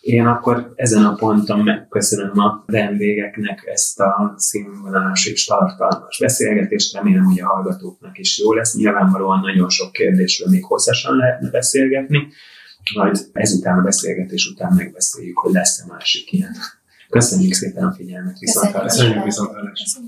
[0.00, 6.94] Én akkor ezen a ponton megköszönöm a vendégeknek ezt a színvonalas és tartalmas beszélgetést.
[6.94, 8.76] Remélem, hogy a hallgatóknak is jó lesz.
[8.76, 12.28] Nyilvánvalóan nagyon sok kérdésről még hosszasan lehetne beszélgetni.
[12.94, 16.56] Majd ezután a beszélgetés után megbeszéljük, hogy lesz-e másik ilyen.
[17.10, 18.88] Köszönjük szépen a figyelmet, viszontlátásra!
[18.88, 20.00] Köszönjük viszontlátásra!